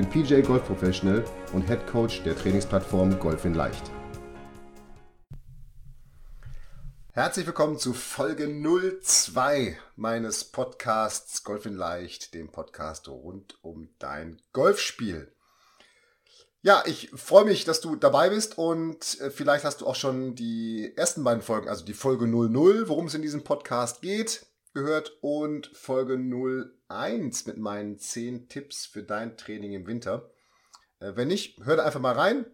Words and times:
bin 0.00 0.08
PJ 0.08 0.40
Golf 0.40 0.64
Professional 0.64 1.22
und 1.52 1.66
Head 1.66 1.86
Coach 1.86 2.22
der 2.22 2.34
Trainingsplattform 2.34 3.18
Golf 3.18 3.44
in 3.44 3.52
Leicht. 3.52 3.90
Herzlich 7.12 7.44
willkommen 7.44 7.78
zu 7.78 7.92
Folge 7.92 8.48
02 8.48 9.76
meines 9.96 10.44
Podcasts 10.44 11.44
Golf 11.44 11.66
in 11.66 11.74
Leicht, 11.74 12.32
dem 12.32 12.50
Podcast 12.50 13.08
rund 13.08 13.58
um 13.62 13.90
dein 13.98 14.40
Golfspiel. 14.54 15.34
Ja, 16.62 16.82
ich 16.86 17.10
freue 17.14 17.44
mich, 17.44 17.64
dass 17.66 17.82
du 17.82 17.94
dabei 17.94 18.30
bist 18.30 18.56
und 18.56 19.20
äh, 19.20 19.30
vielleicht 19.30 19.66
hast 19.66 19.82
du 19.82 19.86
auch 19.86 19.96
schon 19.96 20.34
die 20.34 20.94
ersten 20.96 21.24
beiden 21.24 21.42
Folgen, 21.42 21.68
also 21.68 21.84
die 21.84 21.92
Folge 21.92 22.26
00, 22.26 22.88
worum 22.88 23.06
es 23.06 23.14
in 23.14 23.22
diesem 23.22 23.44
Podcast 23.44 24.00
geht, 24.00 24.46
gehört 24.72 25.12
und 25.20 25.66
Folge 25.74 26.14
01 26.14 26.79
mit 27.46 27.56
meinen 27.56 27.98
10 27.98 28.48
Tipps 28.48 28.84
für 28.84 29.02
dein 29.02 29.36
Training 29.36 29.72
im 29.72 29.86
Winter. 29.86 30.30
Äh, 30.98 31.12
wenn 31.14 31.28
nicht, 31.28 31.58
hör 31.64 31.76
da 31.76 31.84
einfach 31.84 32.00
mal 32.00 32.14
rein. 32.14 32.46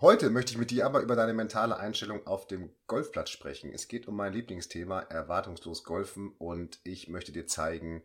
Heute 0.00 0.30
möchte 0.30 0.52
ich 0.52 0.58
mit 0.58 0.70
dir 0.70 0.86
aber 0.86 1.00
über 1.00 1.14
deine 1.14 1.32
mentale 1.32 1.76
Einstellung 1.76 2.26
auf 2.26 2.46
dem 2.46 2.70
Golfplatz 2.88 3.30
sprechen. 3.30 3.72
Es 3.72 3.86
geht 3.86 4.08
um 4.08 4.16
mein 4.16 4.32
Lieblingsthema, 4.32 5.00
erwartungslos 5.00 5.84
Golfen 5.84 6.34
und 6.38 6.80
ich 6.82 7.08
möchte 7.08 7.30
dir 7.30 7.46
zeigen, 7.46 8.02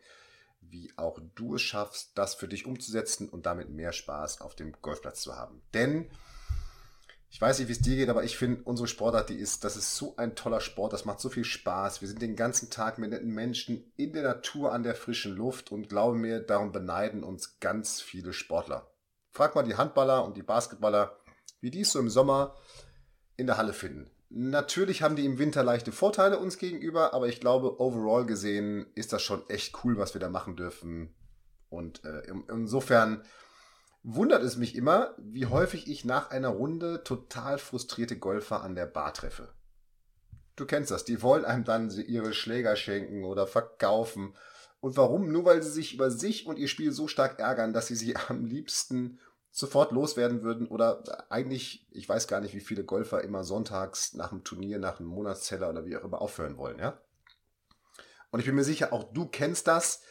wie 0.61 0.93
auch 0.95 1.19
du 1.35 1.55
es 1.55 1.61
schaffst, 1.61 2.11
das 2.15 2.35
für 2.35 2.47
dich 2.47 2.65
umzusetzen 2.65 3.29
und 3.29 3.45
damit 3.45 3.69
mehr 3.69 3.93
Spaß 3.93 4.41
auf 4.41 4.55
dem 4.55 4.73
Golfplatz 4.81 5.21
zu 5.21 5.35
haben. 5.35 5.61
Denn 5.73 6.09
ich 7.29 7.41
weiß 7.41 7.59
nicht, 7.59 7.67
wie 7.67 7.73
es 7.73 7.81
dir 7.81 7.95
geht, 7.95 8.09
aber 8.09 8.23
ich 8.23 8.37
finde, 8.37 8.61
unsere 8.63 8.87
Sportart, 8.87 9.29
die 9.29 9.35
ist, 9.35 9.63
das 9.63 9.75
ist 9.75 9.95
so 9.95 10.15
ein 10.17 10.35
toller 10.35 10.61
Sport, 10.61 10.93
das 10.93 11.05
macht 11.05 11.19
so 11.19 11.29
viel 11.29 11.43
Spaß. 11.43 12.01
Wir 12.01 12.07
sind 12.07 12.21
den 12.21 12.35
ganzen 12.35 12.69
Tag 12.69 12.97
mit 12.97 13.11
netten 13.11 13.33
Menschen 13.33 13.91
in 13.97 14.13
der 14.13 14.23
Natur, 14.23 14.71
an 14.71 14.83
der 14.83 14.95
frischen 14.95 15.35
Luft 15.35 15.71
und 15.71 15.89
glaube 15.89 16.17
mir, 16.17 16.39
darum 16.39 16.71
beneiden 16.71 17.23
uns 17.23 17.59
ganz 17.59 18.01
viele 18.01 18.33
Sportler. 18.33 18.89
Frag 19.31 19.55
mal 19.55 19.63
die 19.63 19.75
Handballer 19.75 20.23
und 20.23 20.37
die 20.37 20.43
Basketballer, 20.43 21.17
wie 21.59 21.69
die 21.69 21.81
es 21.81 21.91
so 21.91 21.99
im 21.99 22.09
Sommer 22.09 22.55
in 23.35 23.45
der 23.45 23.57
Halle 23.57 23.73
finden. 23.73 24.09
Natürlich 24.29 25.03
haben 25.03 25.15
die 25.15 25.25
im 25.25 25.37
Winter 25.37 25.63
leichte 25.63 25.91
Vorteile 25.91 26.39
uns 26.39 26.57
gegenüber, 26.57 27.13
aber 27.13 27.27
ich 27.27 27.39
glaube, 27.39 27.79
overall 27.79 28.25
gesehen 28.25 28.87
ist 28.95 29.13
das 29.13 29.21
schon 29.21 29.47
echt 29.49 29.83
cool, 29.83 29.97
was 29.97 30.13
wir 30.13 30.19
da 30.19 30.29
machen 30.29 30.55
dürfen. 30.55 31.13
Und 31.69 32.03
äh, 32.03 32.23
insofern 32.49 33.23
wundert 34.09 34.41
es 34.41 34.55
mich 34.55 34.75
immer, 34.75 35.13
wie 35.17 35.47
häufig 35.47 35.89
ich 35.89 36.05
nach 36.05 36.31
einer 36.31 36.47
Runde 36.47 37.03
total 37.03 37.57
frustrierte 37.57 38.17
Golfer 38.17 38.61
an 38.61 38.73
der 38.73 38.85
Bar 38.85 39.13
treffe. 39.13 39.49
Du 40.55 40.65
kennst 40.65 40.91
das, 40.91 41.03
die 41.03 41.21
wollen 41.21 41.43
einem 41.43 41.65
dann 41.65 41.91
ihre 41.91 42.33
Schläger 42.33 42.77
schenken 42.77 43.25
oder 43.25 43.47
verkaufen. 43.47 44.33
Und 44.79 44.95
warum? 44.95 45.29
Nur 45.29 45.43
weil 45.43 45.61
sie 45.61 45.69
sich 45.69 45.93
über 45.93 46.09
sich 46.09 46.47
und 46.47 46.57
ihr 46.57 46.69
Spiel 46.69 46.93
so 46.93 47.09
stark 47.09 47.37
ärgern, 47.39 47.73
dass 47.73 47.87
sie 47.87 47.95
sie 47.95 48.15
am 48.29 48.45
liebsten 48.45 49.19
sofort 49.51 49.91
loswerden 49.91 50.41
würden 50.41 50.67
oder 50.67 51.03
eigentlich, 51.29 51.85
ich 51.91 52.07
weiß 52.07 52.29
gar 52.29 52.39
nicht, 52.39 52.55
wie 52.55 52.61
viele 52.61 52.85
Golfer 52.85 53.23
immer 53.23 53.43
sonntags 53.43 54.13
nach 54.13 54.29
dem 54.29 54.45
Turnier, 54.45 54.79
nach 54.79 54.99
einem 54.99 55.09
Monatszeller 55.09 55.69
oder 55.69 55.85
wie 55.85 55.97
auch 55.97 56.03
immer 56.05 56.21
aufhören 56.21 56.57
wollen, 56.57 56.79
ja. 56.79 57.01
Und 58.31 58.39
ich 58.39 58.45
bin 58.45 58.55
mir 58.55 58.63
sicher, 58.63 58.93
auch 58.93 59.11
du 59.11 59.27
kennst 59.27 59.67
das. 59.67 60.01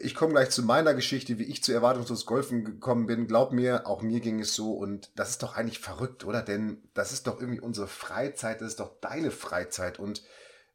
Ich 0.00 0.14
komme 0.14 0.32
gleich 0.32 0.50
zu 0.50 0.62
meiner 0.62 0.94
Geschichte, 0.94 1.38
wie 1.38 1.44
ich 1.44 1.62
zu 1.62 1.72
erwartungslos 1.72 2.26
Golfen 2.26 2.64
gekommen 2.64 3.06
bin. 3.06 3.26
Glaub 3.26 3.52
mir, 3.52 3.86
auch 3.86 4.02
mir 4.02 4.20
ging 4.20 4.40
es 4.40 4.54
so 4.54 4.72
und 4.72 5.10
das 5.16 5.30
ist 5.30 5.42
doch 5.42 5.56
eigentlich 5.56 5.78
verrückt, 5.78 6.24
oder? 6.24 6.42
Denn 6.42 6.88
das 6.94 7.12
ist 7.12 7.26
doch 7.26 7.40
irgendwie 7.40 7.60
unsere 7.60 7.86
Freizeit, 7.86 8.60
das 8.60 8.68
ist 8.68 8.80
doch 8.80 9.00
deine 9.00 9.30
Freizeit 9.30 9.98
und 9.98 10.22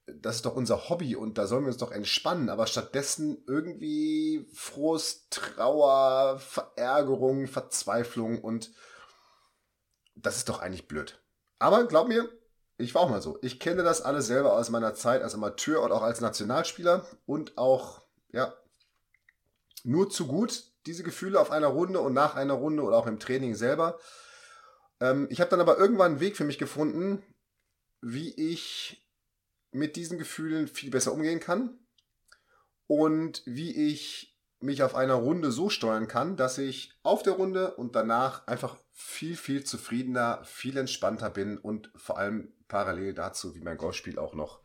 das 0.07 0.37
ist 0.37 0.45
doch 0.45 0.55
unser 0.55 0.89
Hobby 0.89 1.15
und 1.15 1.37
da 1.37 1.47
sollen 1.47 1.63
wir 1.63 1.69
uns 1.69 1.77
doch 1.77 1.91
entspannen, 1.91 2.49
aber 2.49 2.67
stattdessen 2.67 3.43
irgendwie 3.47 4.47
Frust, 4.53 5.31
Trauer, 5.31 6.39
Verärgerung, 6.39 7.47
Verzweiflung 7.47 8.41
und 8.41 8.71
das 10.15 10.37
ist 10.37 10.49
doch 10.49 10.59
eigentlich 10.59 10.87
blöd. 10.87 11.21
Aber 11.59 11.87
glaub 11.87 12.07
mir, 12.07 12.29
ich 12.77 12.95
war 12.95 13.03
auch 13.03 13.09
mal 13.09 13.21
so. 13.21 13.37
Ich 13.41 13.59
kenne 13.59 13.83
das 13.83 14.01
alles 14.01 14.27
selber 14.27 14.53
aus 14.53 14.69
meiner 14.69 14.93
Zeit 14.93 15.21
als 15.21 15.35
Amateur 15.35 15.81
und 15.83 15.91
auch 15.91 16.01
als 16.01 16.21
Nationalspieler 16.21 17.05
und 17.25 17.57
auch, 17.57 18.01
ja, 18.31 18.53
nur 19.85 20.09
zu 20.09 20.27
gut, 20.27 20.63
diese 20.85 21.03
Gefühle 21.03 21.39
auf 21.39 21.51
einer 21.51 21.67
Runde 21.67 21.99
und 21.99 22.13
nach 22.13 22.35
einer 22.35 22.53
Runde 22.53 22.83
oder 22.83 22.97
auch 22.97 23.07
im 23.07 23.19
Training 23.19 23.55
selber. 23.55 23.99
Ähm, 24.99 25.27
ich 25.29 25.41
habe 25.41 25.49
dann 25.49 25.61
aber 25.61 25.77
irgendwann 25.77 26.11
einen 26.11 26.19
Weg 26.19 26.37
für 26.37 26.43
mich 26.43 26.57
gefunden, 26.57 27.23
wie 28.01 28.33
ich 28.33 29.05
mit 29.71 29.95
diesen 29.95 30.17
Gefühlen 30.17 30.67
viel 30.67 30.89
besser 30.89 31.13
umgehen 31.13 31.39
kann 31.39 31.77
und 32.87 33.43
wie 33.45 33.91
ich 33.91 34.37
mich 34.61 34.83
auf 34.83 34.95
einer 34.95 35.13
Runde 35.13 35.51
so 35.51 35.69
steuern 35.69 36.07
kann, 36.07 36.35
dass 36.35 36.57
ich 36.57 36.93
auf 37.03 37.23
der 37.23 37.33
Runde 37.33 37.75
und 37.75 37.95
danach 37.95 38.45
einfach 38.47 38.77
viel, 38.91 39.37
viel 39.37 39.63
zufriedener, 39.63 40.43
viel 40.43 40.75
entspannter 40.75 41.29
bin 41.29 41.57
und 41.57 41.91
vor 41.95 42.17
allem 42.17 42.51
parallel 42.67 43.13
dazu, 43.13 43.55
wie 43.55 43.61
mein 43.61 43.77
Golfspiel 43.77 44.19
auch 44.19 44.33
noch 44.33 44.61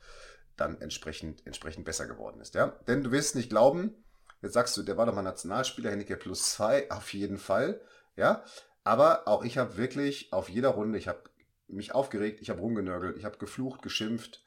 dann 0.57 0.81
entsprechend, 0.81 1.47
entsprechend 1.47 1.85
besser 1.85 2.07
geworden 2.07 2.41
ist. 2.41 2.55
Ja? 2.55 2.69
Denn 2.87 3.05
du 3.05 3.13
wirst 3.13 3.37
nicht 3.37 3.51
glauben, 3.51 4.04
jetzt 4.45 4.55
sagst 4.55 4.77
du, 4.77 4.83
der 4.83 4.97
war 4.97 5.07
doch 5.07 5.15
mal 5.15 5.23
Nationalspieler, 5.23 5.91
Handicap 5.91 6.21
plus 6.21 6.53
zwei, 6.53 6.91
auf 6.91 7.13
jeden 7.13 7.39
Fall. 7.39 7.81
Ja, 8.17 8.45
aber 8.85 9.27
auch 9.27 9.45
ich 9.45 9.59
habe 9.59 9.77
wirklich 9.77 10.33
auf 10.33 10.49
jeder 10.49 10.71
Runde, 10.71 10.99
ich 10.99 11.09
habe 11.09 11.25
mich 11.67 11.95
aufgeregt, 11.95 12.41
ich 12.41 12.51
habe 12.51 12.61
rumgenörgelt, 12.61 13.17
ich 13.17 13.25
habe 13.25 13.39
geflucht, 13.39 13.83
geschimpft, 13.83 14.45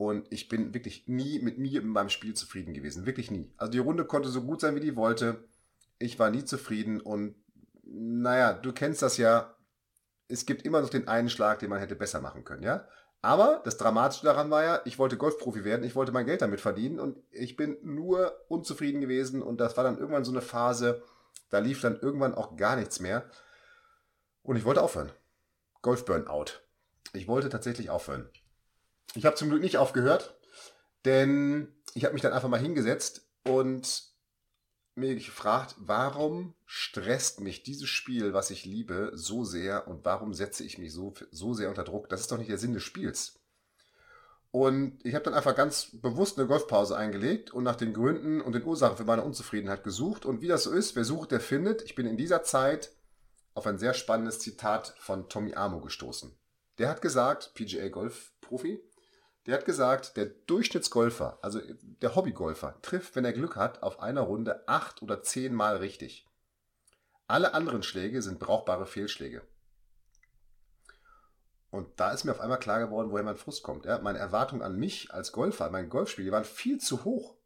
und 0.00 0.32
ich 0.32 0.48
bin 0.48 0.72
wirklich 0.72 1.08
nie 1.08 1.40
mit 1.40 1.58
mir 1.58 1.82
in 1.82 1.88
meinem 1.88 2.08
Spiel 2.08 2.32
zufrieden 2.32 2.72
gewesen. 2.72 3.04
Wirklich 3.04 3.30
nie. 3.30 3.52
Also 3.58 3.70
die 3.70 3.80
Runde 3.80 4.06
konnte 4.06 4.30
so 4.30 4.40
gut 4.40 4.62
sein, 4.62 4.74
wie 4.74 4.80
die 4.80 4.96
wollte. 4.96 5.44
Ich 5.98 6.18
war 6.18 6.30
nie 6.30 6.42
zufrieden. 6.42 7.02
Und 7.02 7.34
naja, 7.82 8.54
du 8.54 8.72
kennst 8.72 9.02
das 9.02 9.18
ja. 9.18 9.54
Es 10.26 10.46
gibt 10.46 10.62
immer 10.62 10.80
noch 10.80 10.88
den 10.88 11.06
einen 11.06 11.28
Schlag, 11.28 11.58
den 11.58 11.68
man 11.68 11.80
hätte 11.80 11.96
besser 11.96 12.22
machen 12.22 12.44
können, 12.44 12.62
ja? 12.62 12.88
Aber 13.22 13.60
das 13.64 13.76
Dramatische 13.76 14.24
daran 14.24 14.50
war 14.50 14.64
ja, 14.64 14.80
ich 14.84 14.98
wollte 14.98 15.18
Golfprofi 15.18 15.64
werden, 15.64 15.84
ich 15.84 15.94
wollte 15.94 16.12
mein 16.12 16.24
Geld 16.24 16.40
damit 16.40 16.60
verdienen 16.60 16.98
und 16.98 17.18
ich 17.30 17.56
bin 17.56 17.76
nur 17.82 18.34
unzufrieden 18.48 19.00
gewesen 19.00 19.42
und 19.42 19.60
das 19.60 19.76
war 19.76 19.84
dann 19.84 19.98
irgendwann 19.98 20.24
so 20.24 20.32
eine 20.32 20.40
Phase, 20.40 21.02
da 21.50 21.58
lief 21.58 21.82
dann 21.82 22.00
irgendwann 22.00 22.34
auch 22.34 22.56
gar 22.56 22.76
nichts 22.76 22.98
mehr 23.00 23.30
und 24.42 24.56
ich 24.56 24.64
wollte 24.64 24.82
aufhören. 24.82 25.12
Golf 25.82 26.04
Burnout. 26.04 26.60
Ich 27.12 27.28
wollte 27.28 27.50
tatsächlich 27.50 27.90
aufhören. 27.90 28.30
Ich 29.14 29.26
habe 29.26 29.36
zum 29.36 29.50
Glück 29.50 29.62
nicht 29.62 29.76
aufgehört, 29.76 30.38
denn 31.04 31.74
ich 31.94 32.04
habe 32.04 32.14
mich 32.14 32.22
dann 32.22 32.32
einfach 32.32 32.48
mal 32.48 32.60
hingesetzt 32.60 33.28
und 33.44 34.04
mir 35.00 35.14
gefragt, 35.14 35.74
warum 35.78 36.54
stresst 36.66 37.40
mich 37.40 37.62
dieses 37.62 37.88
Spiel, 37.88 38.32
was 38.32 38.50
ich 38.50 38.64
liebe, 38.64 39.10
so 39.14 39.44
sehr 39.44 39.88
und 39.88 40.04
warum 40.04 40.34
setze 40.34 40.62
ich 40.62 40.78
mich 40.78 40.92
so, 40.92 41.14
so 41.30 41.54
sehr 41.54 41.68
unter 41.68 41.84
Druck? 41.84 42.08
Das 42.08 42.20
ist 42.20 42.30
doch 42.30 42.38
nicht 42.38 42.50
der 42.50 42.58
Sinn 42.58 42.74
des 42.74 42.82
Spiels. 42.82 43.40
Und 44.52 44.98
ich 45.04 45.14
habe 45.14 45.24
dann 45.24 45.34
einfach 45.34 45.54
ganz 45.54 45.90
bewusst 45.92 46.38
eine 46.38 46.48
Golfpause 46.48 46.96
eingelegt 46.96 47.52
und 47.52 47.62
nach 47.62 47.76
den 47.76 47.92
Gründen 47.92 48.40
und 48.40 48.52
den 48.52 48.64
Ursachen 48.64 48.96
für 48.96 49.04
meine 49.04 49.22
Unzufriedenheit 49.22 49.84
gesucht. 49.84 50.26
Und 50.26 50.40
wie 50.42 50.48
das 50.48 50.64
so 50.64 50.72
ist, 50.72 50.96
wer 50.96 51.04
sucht, 51.04 51.30
der 51.30 51.40
findet. 51.40 51.82
Ich 51.82 51.94
bin 51.94 52.06
in 52.06 52.16
dieser 52.16 52.42
Zeit 52.42 52.90
auf 53.54 53.66
ein 53.66 53.78
sehr 53.78 53.94
spannendes 53.94 54.40
Zitat 54.40 54.94
von 54.98 55.28
Tommy 55.28 55.54
Amo 55.54 55.80
gestoßen. 55.80 56.32
Der 56.78 56.88
hat 56.88 57.02
gesagt, 57.02 57.52
PGA 57.54 57.88
Golf 57.88 58.32
Profi, 58.40 58.82
der 59.46 59.54
hat 59.54 59.64
gesagt, 59.64 60.16
der 60.16 60.26
Durchschnittsgolfer, 60.26 61.38
also 61.42 61.60
der 61.82 62.14
Hobbygolfer, 62.14 62.80
trifft, 62.82 63.16
wenn 63.16 63.24
er 63.24 63.32
Glück 63.32 63.56
hat, 63.56 63.82
auf 63.82 64.00
einer 64.00 64.22
Runde 64.22 64.68
acht 64.68 65.02
oder 65.02 65.22
zehn 65.22 65.54
Mal 65.54 65.76
richtig. 65.76 66.26
Alle 67.26 67.54
anderen 67.54 67.82
Schläge 67.82 68.22
sind 68.22 68.38
brauchbare 68.38 68.86
Fehlschläge. 68.86 69.42
Und 71.70 72.00
da 72.00 72.10
ist 72.10 72.24
mir 72.24 72.32
auf 72.32 72.40
einmal 72.40 72.58
klar 72.58 72.80
geworden, 72.80 73.12
woher 73.12 73.22
mein 73.22 73.36
Frust 73.36 73.62
kommt. 73.62 73.86
Ja, 73.86 73.98
meine 74.00 74.18
Erwartungen 74.18 74.62
an 74.62 74.76
mich 74.76 75.14
als 75.14 75.30
Golfer, 75.30 75.70
mein 75.70 75.88
Golfspiel, 75.88 76.24
die 76.24 76.32
waren 76.32 76.44
viel 76.44 76.78
zu 76.78 77.04
hoch. 77.04 77.36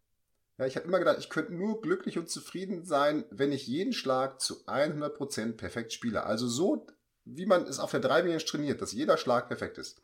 Ja, 0.57 0.67
ich 0.67 0.77
habe 0.77 0.87
immer 0.87 0.99
gedacht, 0.99 1.19
ich 1.19 1.29
könnte 1.29 1.53
nur 1.53 1.83
glücklich 1.83 2.17
und 2.17 2.31
zufrieden 2.31 2.85
sein, 2.85 3.25
wenn 3.31 3.53
ich 3.53 3.67
jeden 3.67 3.93
Schlag 3.93 4.41
zu 4.41 4.65
100% 4.67 5.57
perfekt 5.57 5.93
spiele. 5.93 6.25
Also 6.25 6.49
so, 6.49 6.87
wie 7.25 7.45
man 7.47 7.67
es 7.67 7.79
auf 7.79 7.91
der 7.91 8.01
3 8.01 8.39
trainiert, 8.39 8.81
dass 8.81 8.93
jeder 8.93 9.17
Schlag 9.17 9.49
perfekt 9.49 9.79
ist. 9.79 10.01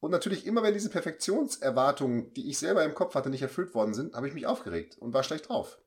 Und 0.00 0.10
natürlich 0.10 0.46
immer, 0.46 0.62
wenn 0.62 0.74
diese 0.74 0.90
Perfektionserwartungen, 0.90 2.32
die 2.34 2.48
ich 2.48 2.58
selber 2.58 2.84
im 2.84 2.94
Kopf 2.94 3.14
hatte, 3.14 3.30
nicht 3.30 3.42
erfüllt 3.42 3.74
worden 3.74 3.94
sind, 3.94 4.14
habe 4.14 4.28
ich 4.28 4.34
mich 4.34 4.46
aufgeregt 4.46 4.98
und 4.98 5.14
war 5.14 5.22
schlecht 5.22 5.48
drauf. 5.48 5.78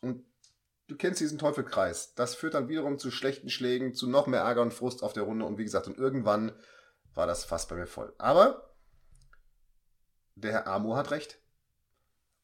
Und 0.00 0.24
du 0.88 0.96
kennst 0.96 1.20
diesen 1.20 1.38
Teufelkreis. 1.38 2.14
Das 2.14 2.34
führt 2.34 2.54
dann 2.54 2.68
wiederum 2.68 2.98
zu 2.98 3.10
schlechten 3.10 3.50
Schlägen, 3.50 3.94
zu 3.94 4.08
noch 4.08 4.26
mehr 4.26 4.40
Ärger 4.40 4.62
und 4.62 4.74
Frust 4.74 5.02
auf 5.02 5.12
der 5.12 5.22
Runde 5.22 5.44
und 5.44 5.58
wie 5.58 5.64
gesagt, 5.64 5.86
und 5.86 5.96
irgendwann 5.96 6.52
war 7.14 7.26
das 7.26 7.44
fast 7.44 7.68
bei 7.68 7.76
mir 7.76 7.86
voll. 7.86 8.14
Aber 8.18 8.74
der 10.34 10.52
Herr 10.52 10.66
Amo 10.66 10.96
hat 10.96 11.10
recht. 11.10 11.40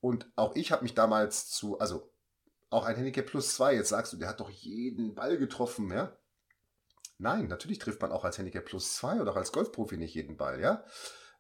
Und 0.01 0.31
auch 0.37 0.55
ich 0.55 0.71
habe 0.71 0.83
mich 0.83 0.95
damals 0.95 1.51
zu, 1.51 1.79
also 1.79 2.13
auch 2.71 2.85
ein 2.85 2.97
Handicap 2.97 3.27
plus 3.27 3.55
zwei, 3.55 3.75
jetzt 3.75 3.89
sagst 3.89 4.13
du, 4.13 4.17
der 4.17 4.29
hat 4.29 4.41
doch 4.41 4.51
jeden 4.51 5.15
Ball 5.15 5.39
getroffen, 5.39 5.91
ja? 5.91 6.17
Nein, 7.19 7.49
natürlich 7.49 7.79
trifft 7.79 8.01
man 8.01 8.13
auch 8.13 8.25
als 8.25 8.39
Handicap 8.39 8.65
plus 8.65 8.95
zwei 8.95 9.21
oder 9.21 9.33
auch 9.33 9.37
als 9.37 9.53
Golfprofi 9.53 9.97
nicht 9.97 10.15
jeden 10.15 10.37
Ball, 10.37 10.61
ja? 10.61 10.85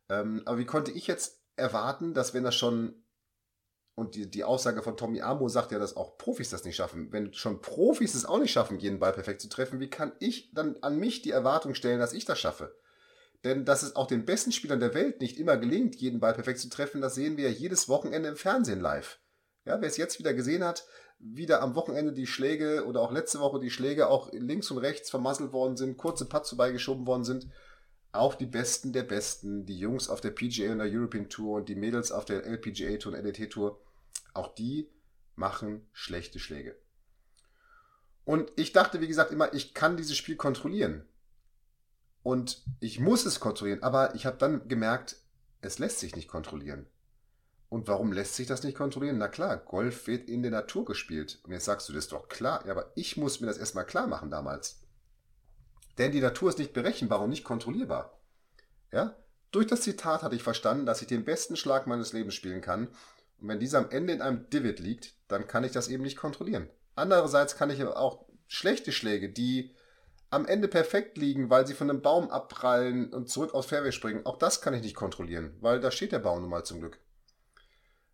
Ähm, 0.08 0.42
aber 0.44 0.58
wie 0.58 0.66
konnte 0.66 0.90
ich 0.90 1.06
jetzt 1.06 1.40
erwarten, 1.56 2.14
dass 2.14 2.34
wenn 2.34 2.44
das 2.44 2.56
schon, 2.56 3.04
und 3.94 4.16
die, 4.16 4.28
die 4.28 4.44
Aussage 4.44 4.82
von 4.82 4.96
Tommy 4.96 5.22
Amo 5.22 5.48
sagt 5.48 5.70
ja, 5.70 5.78
dass 5.78 5.96
auch 5.96 6.18
Profis 6.18 6.50
das 6.50 6.64
nicht 6.64 6.76
schaffen, 6.76 7.12
wenn 7.12 7.32
schon 7.32 7.60
Profis 7.60 8.14
es 8.14 8.24
auch 8.24 8.38
nicht 8.38 8.52
schaffen, 8.52 8.78
jeden 8.78 8.98
Ball 8.98 9.12
perfekt 9.12 9.40
zu 9.40 9.48
treffen, 9.48 9.78
wie 9.78 9.90
kann 9.90 10.12
ich 10.18 10.52
dann 10.52 10.76
an 10.82 10.98
mich 10.98 11.22
die 11.22 11.30
Erwartung 11.30 11.74
stellen, 11.74 12.00
dass 12.00 12.12
ich 12.12 12.24
das 12.24 12.40
schaffe? 12.40 12.76
Denn 13.44 13.64
dass 13.64 13.84
es 13.84 13.94
auch 13.94 14.08
den 14.08 14.24
besten 14.24 14.50
Spielern 14.50 14.80
der 14.80 14.94
Welt 14.94 15.20
nicht 15.20 15.38
immer 15.38 15.56
gelingt, 15.56 15.94
jeden 15.96 16.18
Ball 16.18 16.34
perfekt 16.34 16.58
zu 16.58 16.68
treffen, 16.68 17.00
das 17.00 17.14
sehen 17.14 17.36
wir 17.36 17.50
ja 17.50 17.56
jedes 17.56 17.88
Wochenende 17.88 18.28
im 18.28 18.36
Fernsehen 18.36 18.80
live. 18.80 19.20
Ja, 19.64 19.80
wer 19.80 19.88
es 19.88 19.96
jetzt 19.96 20.18
wieder 20.18 20.34
gesehen 20.34 20.64
hat, 20.64 20.86
wieder 21.18 21.62
am 21.62 21.74
Wochenende 21.74 22.12
die 22.12 22.26
Schläge 22.26 22.84
oder 22.86 23.00
auch 23.00 23.12
letzte 23.12 23.40
Woche 23.40 23.58
die 23.58 23.70
Schläge 23.70 24.08
auch 24.08 24.32
links 24.32 24.70
und 24.70 24.78
rechts 24.78 25.10
vermasselt 25.10 25.52
worden 25.52 25.76
sind, 25.76 25.96
kurze 25.96 26.26
Putts 26.26 26.50
vorbeigeschoben 26.50 27.06
worden 27.06 27.24
sind. 27.24 27.48
Auch 28.12 28.34
die 28.34 28.46
Besten 28.46 28.92
der 28.92 29.02
Besten, 29.02 29.66
die 29.66 29.78
Jungs 29.78 30.08
auf 30.08 30.20
der 30.20 30.30
PGA 30.30 30.72
und 30.72 30.78
der 30.78 30.88
European 30.90 31.28
Tour 31.28 31.56
und 31.56 31.68
die 31.68 31.74
Mädels 31.74 32.12
auf 32.12 32.24
der 32.24 32.44
LPGA 32.46 32.96
Tour 32.96 33.12
und 33.12 33.18
LDT 33.18 33.50
Tour, 33.50 33.80
auch 34.32 34.54
die 34.54 34.88
machen 35.34 35.86
schlechte 35.92 36.38
Schläge. 36.38 36.76
Und 38.24 38.52
ich 38.56 38.72
dachte, 38.72 39.00
wie 39.00 39.08
gesagt, 39.08 39.32
immer, 39.32 39.52
ich 39.54 39.74
kann 39.74 39.96
dieses 39.96 40.16
Spiel 40.16 40.36
kontrollieren. 40.36 41.04
Und 42.22 42.62
ich 42.80 43.00
muss 43.00 43.24
es 43.24 43.40
kontrollieren, 43.40 43.82
aber 43.82 44.14
ich 44.14 44.26
habe 44.26 44.36
dann 44.36 44.68
gemerkt, 44.68 45.16
es 45.60 45.78
lässt 45.78 45.98
sich 45.98 46.14
nicht 46.14 46.28
kontrollieren. 46.28 46.86
Und 47.68 47.86
warum 47.86 48.12
lässt 48.12 48.34
sich 48.34 48.46
das 48.46 48.62
nicht 48.62 48.76
kontrollieren? 48.76 49.18
Na 49.18 49.28
klar, 49.28 49.58
Golf 49.58 50.06
wird 50.06 50.28
in 50.28 50.42
der 50.42 50.50
Natur 50.50 50.84
gespielt. 50.86 51.38
Und 51.42 51.52
jetzt 51.52 51.66
sagst 51.66 51.88
du, 51.88 51.92
das 51.92 52.04
ist 52.04 52.12
doch 52.12 52.28
klar. 52.28 52.64
Ja, 52.64 52.72
aber 52.72 52.92
ich 52.94 53.16
muss 53.16 53.40
mir 53.40 53.46
das 53.46 53.58
erstmal 53.58 53.84
klar 53.84 54.06
machen 54.06 54.30
damals. 54.30 54.80
Denn 55.98 56.12
die 56.12 56.20
Natur 56.20 56.48
ist 56.48 56.58
nicht 56.58 56.72
berechenbar 56.72 57.20
und 57.20 57.30
nicht 57.30 57.44
kontrollierbar. 57.44 58.18
Ja? 58.90 59.16
Durch 59.50 59.66
das 59.66 59.82
Zitat 59.82 60.22
hatte 60.22 60.36
ich 60.36 60.42
verstanden, 60.42 60.86
dass 60.86 61.02
ich 61.02 61.08
den 61.08 61.24
besten 61.24 61.56
Schlag 61.56 61.86
meines 61.86 62.12
Lebens 62.12 62.34
spielen 62.34 62.62
kann. 62.62 62.88
Und 63.40 63.48
wenn 63.48 63.60
dieser 63.60 63.78
am 63.78 63.90
Ende 63.90 64.14
in 64.14 64.22
einem 64.22 64.48
Divid 64.48 64.80
liegt, 64.80 65.14
dann 65.28 65.46
kann 65.46 65.64
ich 65.64 65.72
das 65.72 65.88
eben 65.88 66.02
nicht 66.02 66.16
kontrollieren. 66.16 66.68
Andererseits 66.94 67.56
kann 67.56 67.70
ich 67.70 67.82
auch 67.84 68.24
schlechte 68.46 68.92
Schläge, 68.92 69.28
die 69.28 69.74
am 70.30 70.46
Ende 70.46 70.68
perfekt 70.68 71.16
liegen, 71.16 71.48
weil 71.50 71.66
sie 71.66 71.74
von 71.74 71.88
einem 71.88 72.02
Baum 72.02 72.30
abprallen 72.30 73.12
und 73.12 73.28
zurück 73.30 73.54
aufs 73.54 73.68
Fairway 73.68 73.92
springen. 73.92 74.26
Auch 74.26 74.36
das 74.36 74.60
kann 74.60 74.74
ich 74.74 74.82
nicht 74.82 74.96
kontrollieren, 74.96 75.56
weil 75.60 75.80
da 75.80 75.90
steht 75.90 76.12
der 76.12 76.18
Baum 76.18 76.40
nun 76.40 76.50
mal 76.50 76.64
zum 76.64 76.80
Glück. 76.80 76.98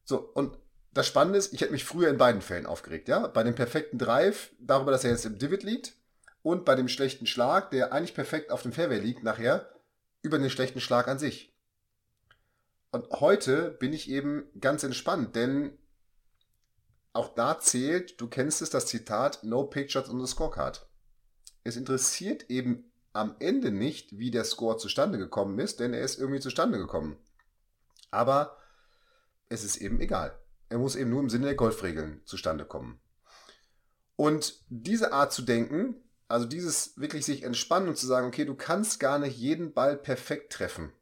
So, 0.04 0.18
und 0.18 0.58
das 0.92 1.06
Spannende 1.06 1.38
ist, 1.38 1.52
ich 1.52 1.60
hätte 1.60 1.72
mich 1.72 1.84
früher 1.84 2.08
in 2.08 2.18
beiden 2.18 2.40
Fällen 2.40 2.66
aufgeregt, 2.66 3.08
ja. 3.08 3.26
Bei 3.26 3.42
dem 3.42 3.54
perfekten 3.54 3.98
Drive, 3.98 4.50
darüber, 4.60 4.92
dass 4.92 5.04
er 5.04 5.10
jetzt 5.10 5.26
im 5.26 5.38
Divid 5.38 5.62
liegt, 5.62 5.94
und 6.42 6.64
bei 6.64 6.74
dem 6.74 6.88
schlechten 6.88 7.26
Schlag, 7.26 7.70
der 7.70 7.92
eigentlich 7.92 8.14
perfekt 8.14 8.50
auf 8.50 8.62
dem 8.62 8.72
Fairway 8.72 9.00
liegt, 9.00 9.24
nachher, 9.24 9.74
über 10.22 10.38
den 10.38 10.50
schlechten 10.50 10.80
Schlag 10.80 11.08
an 11.08 11.18
sich. 11.18 11.54
Und 12.92 13.10
heute 13.10 13.70
bin 13.70 13.92
ich 13.92 14.08
eben 14.08 14.44
ganz 14.60 14.84
entspannt, 14.84 15.34
denn 15.34 15.76
auch 17.12 17.34
da 17.34 17.58
zählt, 17.58 18.20
du 18.20 18.28
kennst 18.28 18.60
es, 18.62 18.70
das 18.70 18.86
Zitat, 18.86 19.42
no 19.42 19.64
pictures 19.64 20.08
on 20.08 20.24
the 20.24 20.30
scorecard. 20.30 20.86
Es 21.64 21.76
interessiert 21.76 22.50
eben 22.50 22.92
am 23.12 23.36
Ende 23.38 23.70
nicht, 23.70 24.18
wie 24.18 24.30
der 24.30 24.44
Score 24.44 24.76
zustande 24.76 25.18
gekommen 25.18 25.58
ist, 25.58 25.80
denn 25.80 25.94
er 25.94 26.02
ist 26.02 26.18
irgendwie 26.18 26.40
zustande 26.40 26.78
gekommen. 26.78 27.16
Aber 28.10 28.58
es 29.54 29.64
ist 29.64 29.76
eben 29.76 30.00
egal. 30.00 30.38
Er 30.68 30.78
muss 30.78 30.96
eben 30.96 31.10
nur 31.10 31.20
im 31.20 31.30
Sinne 31.30 31.46
der 31.46 31.54
Golfregeln 31.54 32.22
zustande 32.24 32.64
kommen. 32.64 33.00
Und 34.16 34.60
diese 34.68 35.12
Art 35.12 35.32
zu 35.32 35.42
denken, 35.42 35.96
also 36.28 36.46
dieses 36.46 36.98
wirklich 36.98 37.24
sich 37.24 37.42
entspannen 37.42 37.88
und 37.88 37.96
zu 37.96 38.06
sagen, 38.06 38.26
okay, 38.26 38.44
du 38.44 38.54
kannst 38.54 39.00
gar 39.00 39.18
nicht 39.18 39.36
jeden 39.38 39.72
Ball 39.72 39.96
perfekt 39.96 40.52
treffen. 40.52 40.92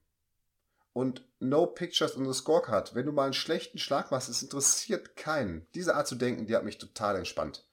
Und 0.92 1.26
no 1.40 1.66
pictures 1.66 2.16
on 2.16 2.30
the 2.30 2.38
scorecard. 2.38 2.94
Wenn 2.94 3.06
du 3.06 3.12
mal 3.12 3.24
einen 3.24 3.32
schlechten 3.32 3.78
Schlag 3.78 4.10
machst, 4.10 4.28
es 4.28 4.42
interessiert 4.42 5.16
keinen. 5.16 5.66
Diese 5.74 5.94
Art 5.94 6.06
zu 6.06 6.16
denken, 6.16 6.46
die 6.46 6.54
hat 6.54 6.64
mich 6.64 6.78
total 6.78 7.16
entspannt. 7.16 7.66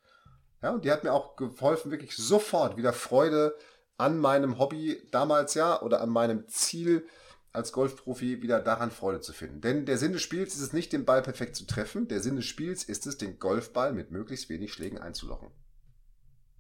Ja, 0.62 0.72
und 0.72 0.86
die 0.86 0.92
hat 0.92 1.04
mir 1.04 1.14
auch 1.14 1.36
geholfen, 1.36 1.92
wirklich 1.92 2.16
sofort 2.16 2.78
wieder 2.78 2.94
Freude 2.94 3.58
an 3.98 4.18
meinem 4.18 4.58
Hobby 4.58 5.02
damals 5.12 5.54
ja 5.54 5.82
oder 5.82 6.02
an 6.02 6.10
meinem 6.10 6.48
Ziel 6.48 7.08
als 7.52 7.72
Golfprofi 7.72 8.42
wieder 8.42 8.60
daran 8.60 8.92
Freude 8.92 9.22
zu 9.22 9.34
finden. 9.34 9.62
Denn 9.62 9.86
der 9.86 9.98
Sinn 9.98 10.14
des 10.14 10.22
Spiels 10.22 10.56
ist 10.56 10.62
es 10.62 10.74
nicht, 10.74 10.94
den 10.94 11.06
Ball 11.06 11.22
perfekt 11.22 11.56
zu 11.56 11.66
treffen. 11.66 12.08
Der 12.08 12.22
Sinn 12.22 12.36
des 12.36 12.46
Spiels 12.46 12.84
ist 12.84 13.08
es, 13.08 13.18
den 13.18 13.40
Golfball 13.40 13.94
mit 13.94 14.12
möglichst 14.12 14.50
wenig 14.50 14.72
Schlägen 14.72 15.00
einzulochen. 15.00 15.50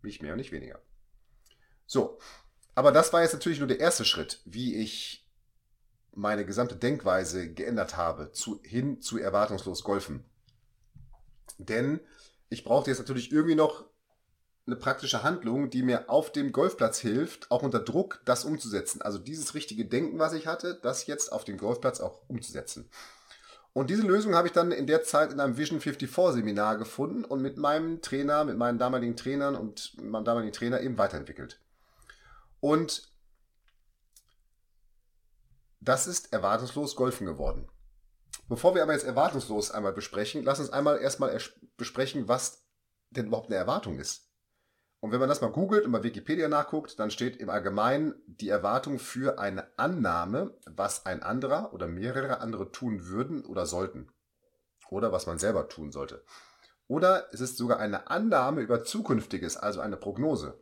Nicht 0.01 0.21
mehr 0.21 0.33
und 0.33 0.37
nicht 0.37 0.51
weniger. 0.51 0.81
So. 1.85 2.19
Aber 2.75 2.91
das 2.91 3.11
war 3.11 3.21
jetzt 3.21 3.33
natürlich 3.33 3.59
nur 3.59 3.67
der 3.67 3.79
erste 3.79 4.05
Schritt, 4.05 4.41
wie 4.45 4.75
ich 4.75 5.27
meine 6.13 6.45
gesamte 6.45 6.75
Denkweise 6.75 7.53
geändert 7.53 7.97
habe, 7.97 8.31
zu, 8.31 8.61
hin 8.63 9.01
zu 9.01 9.17
erwartungslos 9.17 9.83
Golfen. 9.83 10.23
Denn 11.57 11.99
ich 12.49 12.63
brauchte 12.63 12.89
jetzt 12.89 12.99
natürlich 12.99 13.31
irgendwie 13.31 13.55
noch 13.55 13.88
eine 14.65 14.75
praktische 14.75 15.23
Handlung, 15.23 15.69
die 15.69 15.83
mir 15.83 16.09
auf 16.09 16.31
dem 16.31 16.51
Golfplatz 16.51 16.99
hilft, 16.99 17.49
auch 17.49 17.63
unter 17.63 17.79
Druck 17.79 18.21
das 18.25 18.45
umzusetzen. 18.45 19.01
Also 19.01 19.17
dieses 19.17 19.55
richtige 19.55 19.85
Denken, 19.85 20.19
was 20.19 20.33
ich 20.33 20.47
hatte, 20.47 20.79
das 20.81 21.07
jetzt 21.07 21.31
auf 21.31 21.43
dem 21.43 21.57
Golfplatz 21.57 21.99
auch 21.99 22.21
umzusetzen. 22.27 22.89
Und 23.73 23.89
diese 23.89 24.01
Lösung 24.01 24.35
habe 24.35 24.47
ich 24.47 24.53
dann 24.53 24.71
in 24.71 24.87
der 24.87 25.03
Zeit 25.03 25.31
in 25.31 25.39
einem 25.39 25.57
Vision 25.57 25.79
54 25.79 26.35
Seminar 26.35 26.77
gefunden 26.77 27.23
und 27.23 27.41
mit 27.41 27.57
meinem 27.57 28.01
Trainer, 28.01 28.43
mit 28.43 28.57
meinen 28.57 28.79
damaligen 28.79 29.15
Trainern 29.15 29.55
und 29.55 29.95
meinem 30.01 30.25
damaligen 30.25 30.53
Trainer 30.53 30.81
eben 30.81 30.97
weiterentwickelt. 30.97 31.61
Und 32.59 33.09
das 35.79 36.07
ist 36.07 36.33
erwartungslos 36.33 36.95
Golfen 36.95 37.25
geworden. 37.25 37.69
Bevor 38.47 38.73
wir 38.75 38.83
aber 38.83 38.93
jetzt 38.93 39.05
erwartungslos 39.05 39.71
einmal 39.71 39.93
besprechen, 39.93 40.43
lass 40.43 40.59
uns 40.59 40.71
einmal 40.71 40.99
erstmal 40.99 41.39
besprechen, 41.77 42.27
was 42.27 42.65
denn 43.11 43.27
überhaupt 43.27 43.47
eine 43.47 43.55
Erwartung 43.55 43.99
ist. 43.99 44.28
Und 45.01 45.11
wenn 45.11 45.19
man 45.19 45.29
das 45.29 45.41
mal 45.41 45.51
googelt 45.51 45.85
und 45.85 45.93
bei 45.93 46.03
Wikipedia 46.03 46.49
nachguckt, 46.49 46.99
dann 46.99 47.09
steht 47.09 47.37
im 47.37 47.49
Allgemeinen 47.49 48.15
die 48.25 48.49
Erwartung 48.49 48.99
für 48.99 49.39
eine 49.39 49.65
Annahme, 49.77 50.53
was 50.65 51.05
ein 51.05 51.23
anderer 51.23 51.73
oder 51.73 51.87
mehrere 51.87 52.41
andere 52.41 52.71
tun 52.71 53.05
würden 53.05 53.45
oder 53.45 53.65
sollten. 53.65 54.09
Oder 54.89 55.11
was 55.11 55.25
man 55.25 55.39
selber 55.39 55.69
tun 55.69 55.91
sollte. 55.91 56.23
Oder 56.87 57.27
es 57.31 57.39
ist 57.39 57.57
sogar 57.57 57.79
eine 57.79 58.09
Annahme 58.09 58.61
über 58.61 58.83
Zukünftiges, 58.83 59.55
also 59.55 59.79
eine 59.79 59.95
Prognose. 59.95 60.59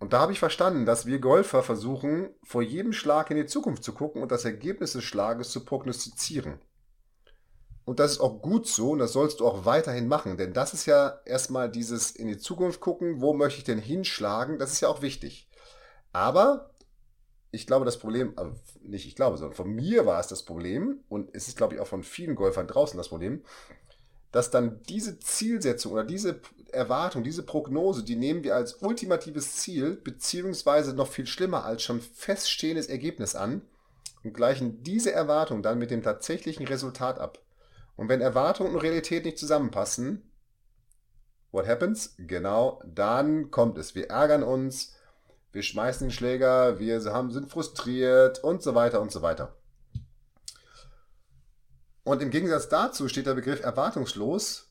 Und 0.00 0.12
da 0.12 0.20
habe 0.20 0.32
ich 0.32 0.38
verstanden, 0.38 0.86
dass 0.86 1.06
wir 1.06 1.20
Golfer 1.20 1.62
versuchen, 1.62 2.34
vor 2.42 2.62
jedem 2.62 2.92
Schlag 2.92 3.30
in 3.30 3.36
die 3.36 3.46
Zukunft 3.46 3.84
zu 3.84 3.92
gucken 3.92 4.22
und 4.22 4.32
das 4.32 4.44
Ergebnis 4.44 4.92
des 4.92 5.04
Schlages 5.04 5.50
zu 5.50 5.64
prognostizieren. 5.64 6.60
Und 7.84 8.00
das 8.00 8.12
ist 8.12 8.20
auch 8.20 8.40
gut 8.40 8.66
so 8.66 8.92
und 8.92 8.98
das 8.98 9.12
sollst 9.12 9.40
du 9.40 9.46
auch 9.46 9.66
weiterhin 9.66 10.08
machen, 10.08 10.38
denn 10.38 10.54
das 10.54 10.72
ist 10.72 10.86
ja 10.86 11.20
erstmal 11.26 11.70
dieses 11.70 12.12
in 12.12 12.28
die 12.28 12.38
Zukunft 12.38 12.80
gucken, 12.80 13.20
wo 13.20 13.34
möchte 13.34 13.58
ich 13.58 13.64
denn 13.64 13.78
hinschlagen, 13.78 14.58
das 14.58 14.72
ist 14.72 14.80
ja 14.80 14.88
auch 14.88 15.02
wichtig. 15.02 15.48
Aber 16.12 16.70
ich 17.50 17.66
glaube, 17.66 17.84
das 17.84 17.98
Problem, 17.98 18.32
also 18.36 18.52
nicht 18.82 19.06
ich 19.06 19.16
glaube, 19.16 19.36
sondern 19.36 19.54
von 19.54 19.70
mir 19.70 20.06
war 20.06 20.18
es 20.18 20.28
das 20.28 20.44
Problem 20.44 21.00
und 21.08 21.30
es 21.34 21.46
ist, 21.46 21.56
glaube 21.56 21.74
ich, 21.74 21.80
auch 21.80 21.86
von 21.86 22.02
vielen 22.02 22.36
Golfern 22.36 22.66
draußen 22.66 22.96
das 22.96 23.10
Problem, 23.10 23.44
dass 24.32 24.50
dann 24.50 24.82
diese 24.88 25.20
Zielsetzung 25.20 25.92
oder 25.92 26.04
diese 26.04 26.40
Erwartung, 26.72 27.22
diese 27.22 27.44
Prognose, 27.44 28.02
die 28.02 28.16
nehmen 28.16 28.42
wir 28.42 28.56
als 28.56 28.82
ultimatives 28.82 29.56
Ziel, 29.56 29.94
beziehungsweise 29.94 30.94
noch 30.94 31.06
viel 31.08 31.26
schlimmer 31.26 31.64
als 31.64 31.82
schon 31.82 32.00
feststehendes 32.00 32.86
Ergebnis 32.86 33.36
an 33.36 33.62
und 34.24 34.34
gleichen 34.34 34.82
diese 34.82 35.12
Erwartung 35.12 35.62
dann 35.62 35.78
mit 35.78 35.92
dem 35.92 36.02
tatsächlichen 36.02 36.66
Resultat 36.66 37.20
ab. 37.20 37.43
Und 37.96 38.08
wenn 38.08 38.20
Erwartung 38.20 38.74
und 38.74 38.80
Realität 38.80 39.24
nicht 39.24 39.38
zusammenpassen, 39.38 40.30
what 41.52 41.66
happens? 41.66 42.14
Genau, 42.18 42.82
dann 42.86 43.50
kommt 43.50 43.78
es. 43.78 43.94
Wir 43.94 44.10
ärgern 44.10 44.42
uns, 44.42 44.94
wir 45.52 45.62
schmeißen 45.62 46.08
den 46.08 46.12
Schläger, 46.12 46.78
wir 46.80 47.00
sind 47.00 47.50
frustriert 47.50 48.42
und 48.42 48.62
so 48.62 48.74
weiter 48.74 49.00
und 49.00 49.12
so 49.12 49.22
weiter. 49.22 49.56
Und 52.02 52.20
im 52.20 52.30
Gegensatz 52.30 52.68
dazu 52.68 53.08
steht 53.08 53.26
der 53.26 53.34
Begriff 53.34 53.62
erwartungslos 53.62 54.70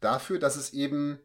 dafür, 0.00 0.38
dass 0.38 0.56
es 0.56 0.72
eben 0.72 1.20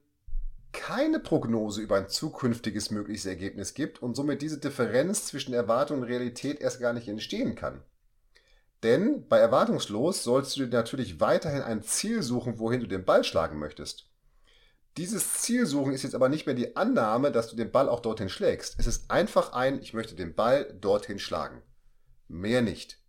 keine 0.73 1.19
Prognose 1.19 1.81
über 1.81 1.95
ein 1.95 2.09
zukünftiges 2.09 2.91
mögliches 2.91 3.25
Ergebnis 3.25 3.73
gibt 3.73 4.01
und 4.03 4.15
somit 4.15 4.41
diese 4.41 4.59
Differenz 4.59 5.25
zwischen 5.25 5.53
Erwartung 5.53 5.99
und 5.99 6.03
Realität 6.03 6.59
erst 6.59 6.79
gar 6.79 6.93
nicht 6.93 7.07
entstehen 7.07 7.55
kann. 7.55 7.81
Denn 8.83 9.27
bei 9.27 9.39
erwartungslos 9.39 10.23
sollst 10.23 10.55
du 10.55 10.65
dir 10.65 10.77
natürlich 10.77 11.19
weiterhin 11.19 11.61
ein 11.61 11.83
Ziel 11.83 12.21
suchen, 12.21 12.59
wohin 12.59 12.79
du 12.79 12.87
den 12.87 13.05
Ball 13.05 13.23
schlagen 13.23 13.57
möchtest. 13.57 14.09
Dieses 14.97 15.33
Zielsuchen 15.33 15.93
ist 15.93 16.03
jetzt 16.03 16.15
aber 16.15 16.29
nicht 16.29 16.45
mehr 16.47 16.55
die 16.55 16.75
Annahme, 16.75 17.31
dass 17.31 17.49
du 17.49 17.55
den 17.55 17.71
Ball 17.71 17.87
auch 17.87 17.99
dorthin 17.99 18.29
schlägst. 18.29 18.75
Es 18.79 18.87
ist 18.87 19.11
einfach 19.11 19.53
ein, 19.53 19.79
ich 19.81 19.93
möchte 19.93 20.15
den 20.15 20.33
Ball 20.33 20.73
dorthin 20.79 21.19
schlagen. 21.19 21.61
Mehr 22.27 22.61
nicht. 22.61 22.99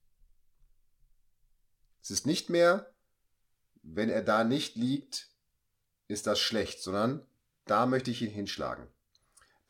Es 2.02 2.10
ist 2.10 2.26
nicht 2.26 2.50
mehr, 2.50 2.92
wenn 3.82 4.10
er 4.10 4.22
da 4.22 4.44
nicht 4.44 4.76
liegt, 4.76 5.28
ist 6.08 6.26
das 6.26 6.38
schlecht, 6.38 6.82
sondern 6.82 7.26
da 7.64 7.86
möchte 7.86 8.10
ich 8.10 8.22
ihn 8.22 8.30
hinschlagen. 8.30 8.88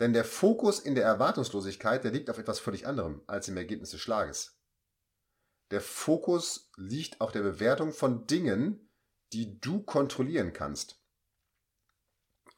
Denn 0.01 0.13
der 0.13 0.25
Fokus 0.25 0.79
in 0.79 0.95
der 0.95 1.05
Erwartungslosigkeit, 1.05 2.05
der 2.05 2.13
liegt 2.13 2.31
auf 2.31 2.39
etwas 2.39 2.61
völlig 2.61 2.87
anderem 2.87 3.23
als 3.27 3.49
im 3.49 3.57
Ergebnis 3.57 3.91
des 3.91 4.01
Schlages. 4.01 4.58
Der 5.71 5.81
Fokus 5.81 6.71
liegt 6.77 7.21
auf 7.21 7.33
der 7.33 7.43
Bewertung 7.43 7.93
von 7.93 8.27
Dingen, 8.27 8.89
die 9.33 9.61
du 9.61 9.83
kontrollieren 9.83 10.53
kannst. 10.53 11.01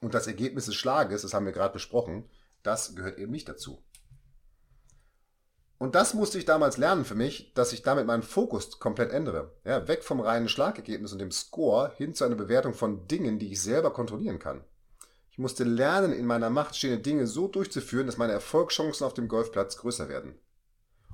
Und 0.00 0.14
das 0.14 0.26
Ergebnis 0.26 0.67
des 0.67 0.76
Schlages, 0.76 1.23
das 1.23 1.35
haben 1.35 1.45
wir 1.45 1.52
gerade 1.52 1.73
besprochen, 1.73 2.31
das 2.62 2.95
gehört 2.95 3.19
eben 3.19 3.33
nicht 3.33 3.49
dazu. 3.49 3.85
Und 5.79 5.95
das 5.95 6.12
musste 6.12 6.37
ich 6.37 6.45
damals 6.45 6.76
lernen 6.76 7.07
für 7.07 7.14
mich, 7.14 7.55
dass 7.55 7.73
ich 7.73 7.83
damit 7.83 8.07
meinen 8.07 8.23
Fokus 8.23 8.79
komplett 8.79 9.12
ändere. 9.12 9.57
Ja, 9.64 9.88
weg 9.88 10.05
vom 10.05 10.21
reinen 10.21 10.49
Schlagergebnis 10.49 11.12
und 11.12 11.21
dem 11.21 11.31
Score 11.31 11.95
hin 11.97 12.14
zu 12.14 12.25
einer 12.25 12.35
Bewertung 12.35 12.75
von 12.75 13.07
Dingen, 13.09 13.38
die 13.38 13.50
ich 13.50 13.62
selber 13.62 13.90
kontrollieren 13.90 14.38
kann. 14.38 14.62
Ich 15.31 15.38
musste 15.38 15.64
lernen, 15.64 16.12
in 16.12 16.26
meiner 16.26 16.50
Macht 16.50 16.76
stehende 16.76 17.00
Dinge 17.00 17.26
so 17.26 17.49
durchzuführen, 17.49 18.07
dass 18.07 18.19
meine 18.19 18.35
Erfolgschancen 18.35 19.07
auf 19.07 19.14
dem 19.14 19.26
Golfplatz 19.26 19.79
größer 19.79 20.11
werden. 20.11 20.38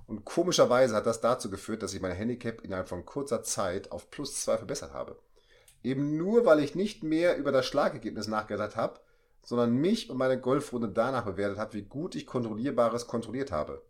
Und 0.07 0.25
komischerweise 0.25 0.95
hat 0.95 1.07
das 1.07 1.21
dazu 1.21 1.51
geführt, 1.51 1.83
dass 1.83 1.95
ich 1.95 2.01
mein 2.01 2.13
Handicap 2.13 2.63
innerhalb 2.63 2.89
von 2.89 3.05
kurzer 3.05 3.43
Zeit 3.43 3.91
auf 3.91 4.11
plus 4.11 4.41
zwei 4.41 4.57
verbessert 4.57 4.93
habe. 4.93 5.19
Eben 5.83 6.17
nur, 6.17 6.47
weil 6.47 6.61
ich 6.61 6.75
nicht 6.75 7.03
mehr 7.03 7.37
über 7.37 7.53
das 7.53 7.67
Schlagergebnis 7.67 8.29
nachgedacht 8.29 8.77
habe, 8.77 9.01
sondern 9.43 9.77
mich 9.77 10.11
und 10.11 10.17
meine 10.17 10.41
Golfrunde 10.41 10.89
danach 10.89 11.25
bewertet 11.25 11.59
habe, 11.59 11.75
wie 11.75 11.83
gut 11.83 12.15
ich 12.15 12.27
Kontrollierbares 12.27 13.07
kontrolliert 13.07 13.53
habe. 13.53 13.83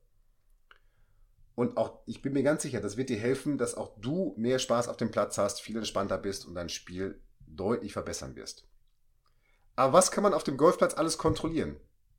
Und 1.54 1.78
auch, 1.78 2.00
ich 2.04 2.20
bin 2.20 2.34
mir 2.34 2.42
ganz 2.42 2.62
sicher, 2.62 2.80
das 2.80 2.98
wird 2.98 3.08
dir 3.08 3.18
helfen, 3.18 3.56
dass 3.56 3.74
auch 3.74 3.98
du 3.98 4.34
mehr 4.36 4.58
Spaß 4.58 4.88
auf 4.88 4.98
dem 4.98 5.10
Platz 5.10 5.38
hast, 5.38 5.62
viel 5.62 5.78
entspannter 5.78 6.18
bist 6.18 6.46
und 6.46 6.54
dein 6.54 6.68
Spiel 6.68 7.18
deutlich 7.46 7.94
verbessern 7.94 8.36
wirst. 8.36 8.68
Aber 9.74 9.94
was 9.94 10.10
kann 10.10 10.22
man 10.22 10.34
auf 10.34 10.44
dem 10.44 10.58
Golfplatz 10.58 10.94
alles 10.94 11.16
kontrollieren? 11.16 11.76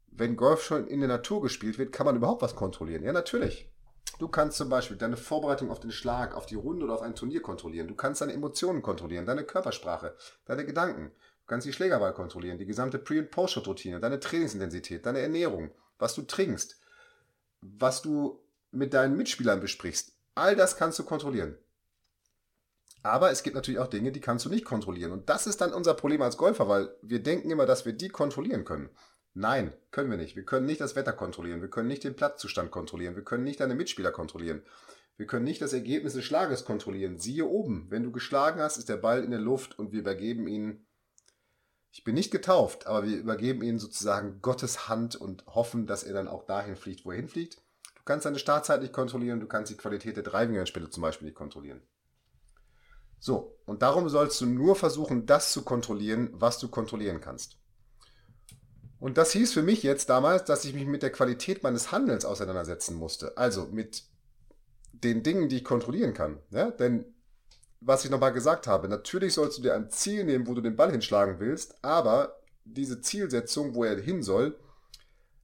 Wenn 0.07 0.35
Golf 0.35 0.63
schon 0.63 0.87
in 0.87 0.99
der 0.99 1.09
Natur 1.09 1.43
gespielt 1.43 1.77
wird, 1.77 1.91
kann 1.91 2.05
man 2.05 2.15
überhaupt 2.15 2.41
was 2.41 2.55
kontrollieren? 2.55 3.03
Ja, 3.03 3.11
natürlich. 3.11 3.71
Du 4.19 4.27
kannst 4.27 4.57
zum 4.57 4.69
Beispiel 4.69 4.97
deine 4.97 5.17
Vorbereitung 5.17 5.69
auf 5.69 5.79
den 5.79 5.91
Schlag, 5.91 6.36
auf 6.36 6.47
die 6.47 6.55
Runde 6.55 6.86
oder 6.86 6.95
auf 6.95 7.01
ein 7.01 7.15
Turnier 7.15 7.41
kontrollieren. 7.41 7.88
Du 7.88 7.95
kannst 7.95 8.21
deine 8.21 8.33
Emotionen 8.33 8.81
kontrollieren, 8.81 9.25
deine 9.25 9.43
Körpersprache, 9.43 10.15
deine 10.45 10.65
Gedanken. 10.65 11.12
Du 11.41 11.45
kannst 11.47 11.67
die 11.67 11.74
Schlägerwahl 11.74 12.13
kontrollieren, 12.13 12.57
die 12.57 12.65
gesamte 12.65 12.97
Pre- 12.97 13.19
und 13.19 13.31
Post-Shot-Routine, 13.31 14.00
deine 14.00 14.19
Trainingsintensität, 14.19 15.05
deine 15.05 15.19
Ernährung, 15.19 15.71
was 16.00 16.15
du 16.15 16.24
trinkst, 16.24 16.79
was 17.62 18.01
du 18.01 18.41
mit 18.71 18.93
deinen 18.93 19.15
Mitspielern 19.15 19.59
besprichst. 19.59 20.13
All 20.36 20.55
das 20.55 20.77
kannst 20.77 21.00
du 21.00 21.03
kontrollieren. 21.03 21.57
Aber 23.03 23.31
es 23.31 23.43
gibt 23.43 23.55
natürlich 23.55 23.79
auch 23.79 23.88
Dinge, 23.88 24.12
die 24.12 24.19
kannst 24.19 24.45
du 24.45 24.50
nicht 24.50 24.65
kontrollieren. 24.65 25.12
Und 25.12 25.29
das 25.29 25.47
ist 25.47 25.62
dann 25.62 25.74
unser 25.74 25.93
Problem 25.93 26.21
als 26.21 26.38
Golfer, 26.38 26.67
weil 26.67 26.93
wir 27.01 27.24
denken 27.24 27.51
immer, 27.51 27.65
dass 27.65 27.86
wir 27.86 27.93
die 27.93 28.09
kontrollieren 28.09 28.65
können. 28.65 28.89
Nein, 29.39 29.72
können 29.91 30.10
wir 30.10 30.17
nicht. 30.17 30.36
Wir 30.36 30.46
können 30.46 30.65
nicht 30.65 30.82
das 30.82 30.96
Wetter 30.96 31.13
kontrollieren. 31.13 31.62
Wir 31.62 31.70
können 31.70 31.88
nicht 31.88 32.03
den 32.03 32.15
Platzzustand 32.15 32.72
kontrollieren. 32.72 33.15
Wir 33.15 33.24
können 33.24 33.44
nicht 33.44 33.60
deine 33.60 33.75
Mitspieler 33.75 34.12
kontrollieren. 34.12 34.63
Wir 35.15 35.27
können 35.27 35.46
nicht 35.46 35.62
das 35.62 35.74
Ergebnis 35.74 36.13
des 36.13 36.25
Schlages 36.25 36.65
kontrollieren. 36.65 37.20
Siehe 37.20 37.46
oben. 37.46 37.86
Wenn 37.91 38.01
du 38.01 38.12
geschlagen 38.12 38.60
hast, 38.60 38.77
ist 38.77 38.89
der 38.89 38.98
Ball 38.98 39.24
in 39.24 39.29
der 39.29 39.39
Luft 39.39 39.77
und 39.77 39.91
wir 39.91 40.00
übergeben 40.00 40.48
ihn. 40.48 40.88
Ich 41.91 42.03
bin 42.03 42.15
nicht 42.15 42.32
getauft, 42.32 42.88
aber 42.88 43.06
wir 43.06 43.15
übergeben 43.15 43.62
ihn 43.62 43.77
sozusagen 43.77 44.41
Gottes 44.41 44.89
Hand 44.89 45.15
und 45.15 45.46
hoffen, 45.46 45.86
dass 45.86 46.01
er 46.01 46.13
dann 46.13 46.27
auch 46.27 46.48
dahin 46.48 46.75
fliegt, 46.75 47.06
wo 47.06 47.12
er 47.12 47.17
hinfliegt. 47.17 47.58
Du 47.94 48.01
kannst 48.06 48.25
deine 48.25 48.39
Startzeit 48.39 48.82
nicht 48.82 48.91
kontrollieren. 48.91 49.39
Du 49.39 49.46
kannst 49.46 49.72
die 49.72 49.77
Qualität 49.77 50.15
der 50.15 50.24
Driving-Spiele 50.24 50.89
zum 50.89 51.03
Beispiel 51.03 51.27
nicht 51.27 51.38
kontrollieren. 51.38 51.84
So, 53.20 53.60
und 53.67 53.84
darum 53.84 54.10
sollst 54.10 54.41
du 54.41 54.48
nur 54.48 54.75
versuchen, 54.75 55.27
das 55.27 55.51
zu 55.51 55.62
kontrollieren, 55.62 56.29
was 56.34 56.58
du 56.58 56.70
kontrollieren 56.70 57.22
kannst. 57.22 57.60
Und 58.99 59.17
das 59.17 59.31
hieß 59.31 59.53
für 59.53 59.61
mich 59.61 59.83
jetzt 59.83 60.09
damals, 60.09 60.45
dass 60.45 60.65
ich 60.65 60.73
mich 60.73 60.85
mit 60.85 61.03
der 61.03 61.11
Qualität 61.11 61.63
meines 61.63 61.91
Handelns 61.91 62.25
auseinandersetzen 62.25 62.95
musste. 62.95 63.37
Also 63.37 63.67
mit 63.67 64.03
den 64.91 65.23
Dingen, 65.23 65.49
die 65.49 65.57
ich 65.57 65.63
kontrollieren 65.63 66.13
kann. 66.13 66.39
Ja? 66.49 66.71
Denn 66.71 67.05
was 67.79 68.03
ich 68.03 68.11
nochmal 68.11 68.33
gesagt 68.33 68.65
habe, 68.65 68.87
natürlich 68.87 69.33
sollst 69.33 69.57
du 69.57 69.61
dir 69.61 69.75
ein 69.75 69.89
Ziel 69.89 70.23
nehmen, 70.23 70.47
wo 70.47 70.55
du 70.55 70.61
den 70.61 70.75
Ball 70.75 70.91
hinschlagen 70.91 71.39
willst, 71.39 71.83
aber 71.83 72.39
diese 72.65 73.01
Zielsetzung, 73.01 73.75
wo 73.75 73.83
er 73.83 73.99
hin 74.01 74.23
soll, 74.23 74.59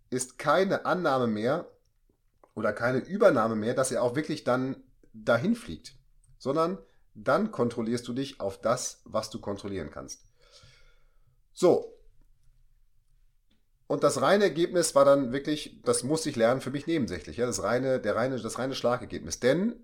ist 0.09 0.39
keine 0.39 0.85
Annahme 0.85 1.27
mehr 1.27 1.67
oder 2.55 2.73
keine 2.73 2.99
Übernahme 2.99 3.55
mehr, 3.55 3.73
dass 3.73 3.91
er 3.91 4.03
auch 4.03 4.15
wirklich 4.15 4.43
dann 4.43 4.83
dahin 5.13 5.55
fliegt, 5.55 5.95
sondern 6.37 6.79
dann 7.15 7.51
kontrollierst 7.51 8.07
du 8.07 8.13
dich 8.13 8.39
auf 8.39 8.59
das, 8.59 9.01
was 9.05 9.29
du 9.29 9.39
kontrollieren 9.39 9.91
kannst. 9.91 10.25
So, 11.53 11.93
und 13.87 14.03
das 14.03 14.21
reine 14.21 14.45
Ergebnis 14.45 14.95
war 14.95 15.05
dann 15.05 15.33
wirklich, 15.33 15.81
das 15.83 16.03
musste 16.03 16.29
ich 16.29 16.35
lernen, 16.35 16.61
für 16.61 16.71
mich 16.71 16.87
nebensächlich. 16.87 17.37
Ja, 17.37 17.45
das 17.45 17.63
reine, 17.63 17.99
der 17.99 18.15
reine, 18.15 18.39
das 18.39 18.57
reine 18.57 18.75
Schlagergebnis. 18.75 19.39
Denn 19.39 19.75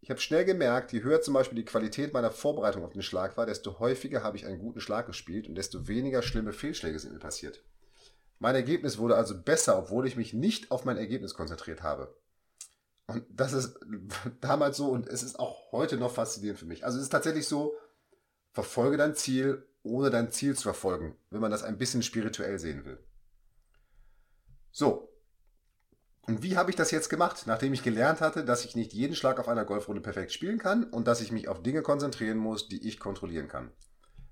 ich 0.00 0.10
habe 0.10 0.20
schnell 0.20 0.44
gemerkt, 0.44 0.92
je 0.92 1.02
höher 1.02 1.22
zum 1.22 1.34
Beispiel 1.34 1.56
die 1.56 1.64
Qualität 1.64 2.12
meiner 2.12 2.30
Vorbereitung 2.30 2.84
auf 2.84 2.92
den 2.92 3.02
Schlag 3.02 3.36
war, 3.36 3.46
desto 3.46 3.78
häufiger 3.78 4.22
habe 4.22 4.36
ich 4.36 4.44
einen 4.44 4.58
guten 4.58 4.80
Schlag 4.80 5.06
gespielt 5.06 5.48
und 5.48 5.54
desto 5.54 5.88
weniger 5.88 6.20
schlimme 6.22 6.52
Fehlschläge 6.52 6.98
sind 6.98 7.14
mir 7.14 7.20
passiert. 7.20 7.62
Mein 8.38 8.54
Ergebnis 8.54 8.98
wurde 8.98 9.16
also 9.16 9.40
besser, 9.40 9.78
obwohl 9.78 10.06
ich 10.06 10.16
mich 10.16 10.34
nicht 10.34 10.70
auf 10.70 10.84
mein 10.84 10.98
Ergebnis 10.98 11.32
konzentriert 11.34 11.82
habe. 11.82 12.14
Und 13.06 13.24
das 13.30 13.52
ist 13.52 13.78
damals 14.40 14.76
so 14.76 14.88
und 14.88 15.06
es 15.06 15.22
ist 15.22 15.38
auch 15.38 15.72
heute 15.72 15.96
noch 15.96 16.12
faszinierend 16.12 16.58
für 16.58 16.66
mich. 16.66 16.84
Also 16.84 16.98
es 16.98 17.04
ist 17.04 17.10
tatsächlich 17.10 17.46
so, 17.46 17.74
verfolge 18.52 18.96
dein 18.96 19.14
Ziel 19.14 19.66
ohne 19.84 20.10
dein 20.10 20.32
Ziel 20.32 20.56
zu 20.56 20.64
verfolgen, 20.64 21.16
wenn 21.30 21.40
man 21.40 21.50
das 21.50 21.62
ein 21.62 21.78
bisschen 21.78 22.02
spirituell 22.02 22.58
sehen 22.58 22.84
will. 22.84 22.98
So. 24.72 25.10
Und 26.26 26.42
wie 26.42 26.56
habe 26.56 26.70
ich 26.70 26.76
das 26.76 26.90
jetzt 26.90 27.10
gemacht, 27.10 27.44
nachdem 27.46 27.74
ich 27.74 27.82
gelernt 27.82 28.22
hatte, 28.22 28.44
dass 28.44 28.64
ich 28.64 28.74
nicht 28.74 28.94
jeden 28.94 29.14
Schlag 29.14 29.38
auf 29.38 29.46
einer 29.46 29.66
Golfrunde 29.66 30.00
perfekt 30.00 30.32
spielen 30.32 30.58
kann 30.58 30.84
und 30.84 31.06
dass 31.06 31.20
ich 31.20 31.30
mich 31.30 31.48
auf 31.48 31.62
Dinge 31.62 31.82
konzentrieren 31.82 32.38
muss, 32.38 32.66
die 32.66 32.88
ich 32.88 32.98
kontrollieren 32.98 33.46
kann? 33.46 33.70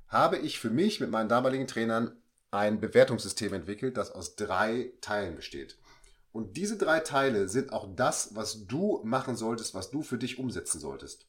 Habe 0.09 0.39
ich 0.39 0.59
für 0.59 0.71
mich 0.71 1.01
mit 1.01 1.11
meinen 1.11 1.29
damaligen 1.29 1.67
Trainern 1.67 2.17
ein 2.51 2.81
Bewertungssystem 2.81 3.53
entwickelt, 3.53 3.99
das 3.99 4.11
aus 4.11 4.37
drei 4.37 4.93
Teilen 5.03 5.37
besteht. 5.37 5.79
Und 6.33 6.57
diese 6.57 6.79
drei 6.79 7.01
Teile 7.01 7.49
sind 7.49 7.75
auch 7.75 7.95
das, 7.95 8.35
was 8.35 8.67
du 8.67 9.03
machen 9.05 9.37
solltest, 9.37 9.75
was 9.75 9.91
du 9.91 10.03
für 10.03 10.17
dich 10.17 10.39
umsetzen 10.39 10.81
solltest. 10.81 11.27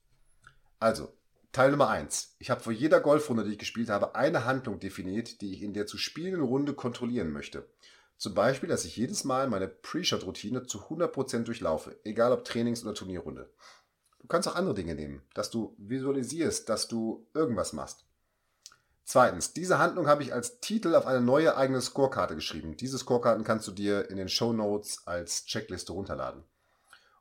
Also, 0.79 1.13
Teil 1.53 1.69
Nummer 1.69 1.89
1. 1.89 2.35
Ich 2.39 2.49
habe 2.49 2.61
vor 2.61 2.73
jeder 2.73 2.99
Golfrunde, 2.99 3.43
die 3.43 3.51
ich 3.51 3.59
gespielt 3.59 3.89
habe, 3.89 4.15
eine 4.15 4.43
Handlung 4.43 4.79
definiert, 4.79 5.39
die 5.39 5.53
ich 5.53 5.61
in 5.61 5.75
der 5.75 5.85
zu 5.85 5.99
spielenden 5.99 6.41
Runde 6.41 6.73
kontrollieren 6.73 7.31
möchte. 7.31 7.69
Zum 8.17 8.33
Beispiel, 8.33 8.67
dass 8.67 8.85
ich 8.85 8.97
jedes 8.97 9.23
Mal 9.23 9.47
meine 9.47 9.67
Pre-Shot-Routine 9.67 10.65
zu 10.65 10.79
100% 10.79 11.43
durchlaufe, 11.43 11.95
egal 12.03 12.31
ob 12.31 12.43
Trainings- 12.43 12.83
oder 12.83 12.95
Turnierrunde. 12.95 13.51
Du 14.19 14.25
kannst 14.25 14.47
auch 14.47 14.55
andere 14.55 14.73
Dinge 14.73 14.95
nehmen, 14.95 15.21
dass 15.35 15.51
du 15.51 15.75
visualisierst, 15.77 16.69
dass 16.69 16.87
du 16.87 17.27
irgendwas 17.35 17.71
machst. 17.71 18.07
Zweitens, 19.03 19.53
diese 19.53 19.77
Handlung 19.77 20.07
habe 20.07 20.23
ich 20.23 20.33
als 20.33 20.59
Titel 20.59 20.95
auf 20.95 21.05
eine 21.05 21.21
neue 21.21 21.55
eigene 21.55 21.81
Scorekarte 21.81 22.33
geschrieben. 22.33 22.77
Diese 22.77 22.97
Scorekarten 22.97 23.43
kannst 23.43 23.67
du 23.67 23.71
dir 23.73 24.09
in 24.09 24.17
den 24.17 24.29
Show 24.29 24.53
Notes 24.53 25.05
als 25.05 25.45
Checkliste 25.45 25.91
runterladen. 25.91 26.45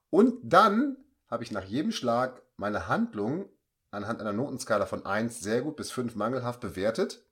Und 0.09 0.39
dann 0.43 0.97
habe 1.29 1.45
ich 1.45 1.51
nach 1.51 1.65
jedem 1.65 1.93
Schlag 1.93 2.41
meine 2.57 2.89
Handlung 2.89 3.51
anhand 3.93 4.21
einer 4.21 4.33
Notenskala 4.33 4.87
von 4.87 5.07
1 5.07 5.41
sehr 5.41 5.63
gut 5.63 5.77
bis 5.77 5.93
5 5.93 6.17
mangelhaft 6.17 6.61
bewertet 6.61 7.25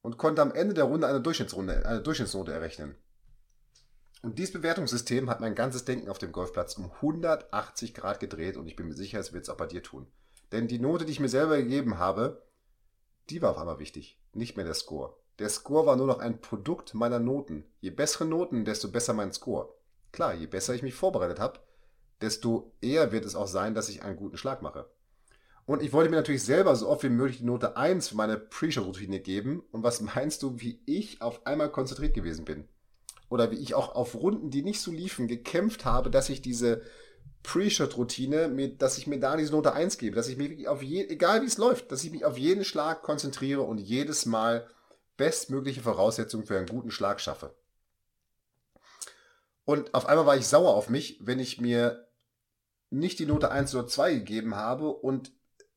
und 0.00 0.16
konnte 0.16 0.40
am 0.40 0.52
Ende 0.52 0.72
der 0.72 0.84
Runde 0.84 1.06
eine, 1.06 1.20
Durchschnittsrunde, 1.20 1.84
eine 1.84 2.00
Durchschnittsnote 2.00 2.52
errechnen. 2.52 2.94
Und 4.22 4.38
dieses 4.38 4.52
Bewertungssystem 4.52 5.28
hat 5.28 5.40
mein 5.40 5.56
ganzes 5.56 5.84
Denken 5.84 6.08
auf 6.08 6.18
dem 6.18 6.30
Golfplatz 6.30 6.78
um 6.78 6.92
180 6.92 7.92
Grad 7.92 8.20
gedreht 8.20 8.56
und 8.56 8.68
ich 8.68 8.76
bin 8.76 8.86
mir 8.86 8.94
sicher, 8.94 9.18
es 9.18 9.32
wird 9.32 9.42
es 9.42 9.50
auch 9.50 9.56
bei 9.56 9.66
dir 9.66 9.82
tun. 9.82 10.06
Denn 10.52 10.68
die 10.68 10.78
Note, 10.78 11.04
die 11.04 11.12
ich 11.12 11.20
mir 11.20 11.28
selber 11.28 11.56
gegeben 11.56 11.98
habe, 11.98 12.46
die 13.30 13.42
war 13.42 13.50
auf 13.50 13.58
einmal 13.58 13.80
wichtig, 13.80 14.20
nicht 14.32 14.56
mehr 14.56 14.64
der 14.64 14.74
Score. 14.74 15.16
Der 15.40 15.48
Score 15.48 15.86
war 15.86 15.96
nur 15.96 16.06
noch 16.06 16.20
ein 16.20 16.40
Produkt 16.40 16.94
meiner 16.94 17.18
Noten. 17.18 17.64
Je 17.80 17.90
bessere 17.90 18.26
Noten, 18.26 18.64
desto 18.64 18.88
besser 18.88 19.12
mein 19.12 19.32
Score. 19.32 19.74
Klar, 20.12 20.34
je 20.34 20.46
besser 20.46 20.74
ich 20.74 20.82
mich 20.82 20.94
vorbereitet 20.94 21.40
habe, 21.40 21.58
desto 22.20 22.72
eher 22.80 23.10
wird 23.10 23.24
es 23.24 23.34
auch 23.34 23.48
sein, 23.48 23.74
dass 23.74 23.88
ich 23.88 24.02
einen 24.02 24.16
guten 24.16 24.36
Schlag 24.36 24.62
mache. 24.62 24.88
Und 25.64 25.82
ich 25.82 25.92
wollte 25.92 26.10
mir 26.10 26.16
natürlich 26.16 26.42
selber 26.42 26.74
so 26.74 26.88
oft 26.88 27.04
wie 27.04 27.08
möglich 27.08 27.38
die 27.38 27.44
Note 27.44 27.76
1 27.76 28.08
für 28.08 28.16
meine 28.16 28.36
Pre-Show-Routine 28.36 29.20
geben. 29.20 29.62
Und 29.70 29.82
was 29.82 30.00
meinst 30.00 30.42
du, 30.42 30.60
wie 30.60 30.80
ich 30.86 31.22
auf 31.22 31.46
einmal 31.46 31.70
konzentriert 31.70 32.14
gewesen 32.14 32.44
bin? 32.44 32.68
Oder 33.28 33.50
wie 33.50 33.56
ich 33.56 33.74
auch 33.74 33.94
auf 33.94 34.14
Runden, 34.14 34.50
die 34.50 34.62
nicht 34.62 34.80
so 34.80 34.90
liefen, 34.90 35.28
gekämpft 35.28 35.84
habe, 35.84 36.10
dass 36.10 36.28
ich 36.28 36.42
diese 36.42 36.82
Pre-Shot-Routine, 37.44 38.74
dass 38.76 38.98
ich 38.98 39.06
mir 39.06 39.18
da 39.18 39.36
diese 39.36 39.52
Note 39.52 39.72
1 39.72 39.98
gebe, 39.98 40.16
dass 40.16 40.28
ich 40.28 40.36
mich 40.36 40.68
auf 40.68 40.82
je, 40.82 41.06
egal 41.08 41.42
wie 41.42 41.46
es 41.46 41.58
läuft, 41.58 41.90
dass 41.92 42.04
ich 42.04 42.10
mich 42.10 42.24
auf 42.24 42.36
jeden 42.36 42.64
Schlag 42.64 43.02
konzentriere 43.02 43.62
und 43.62 43.78
jedes 43.78 44.26
Mal 44.26 44.68
bestmögliche 45.16 45.82
Voraussetzungen 45.82 46.44
für 46.44 46.56
einen 46.56 46.66
guten 46.66 46.90
Schlag 46.90 47.20
schaffe. 47.20 47.54
Und 49.64 49.94
auf 49.94 50.06
einmal 50.06 50.26
war 50.26 50.36
ich 50.36 50.46
sauer 50.46 50.74
auf 50.74 50.88
mich, 50.88 51.18
wenn 51.20 51.38
ich 51.38 51.60
mir 51.60 52.08
nicht 52.90 53.18
die 53.18 53.26
Note 53.26 53.50
1 53.50 53.74
oder 53.74 53.86
2 53.86 54.14
gegeben 54.14 54.56
habe 54.56 54.88
und 54.88 55.32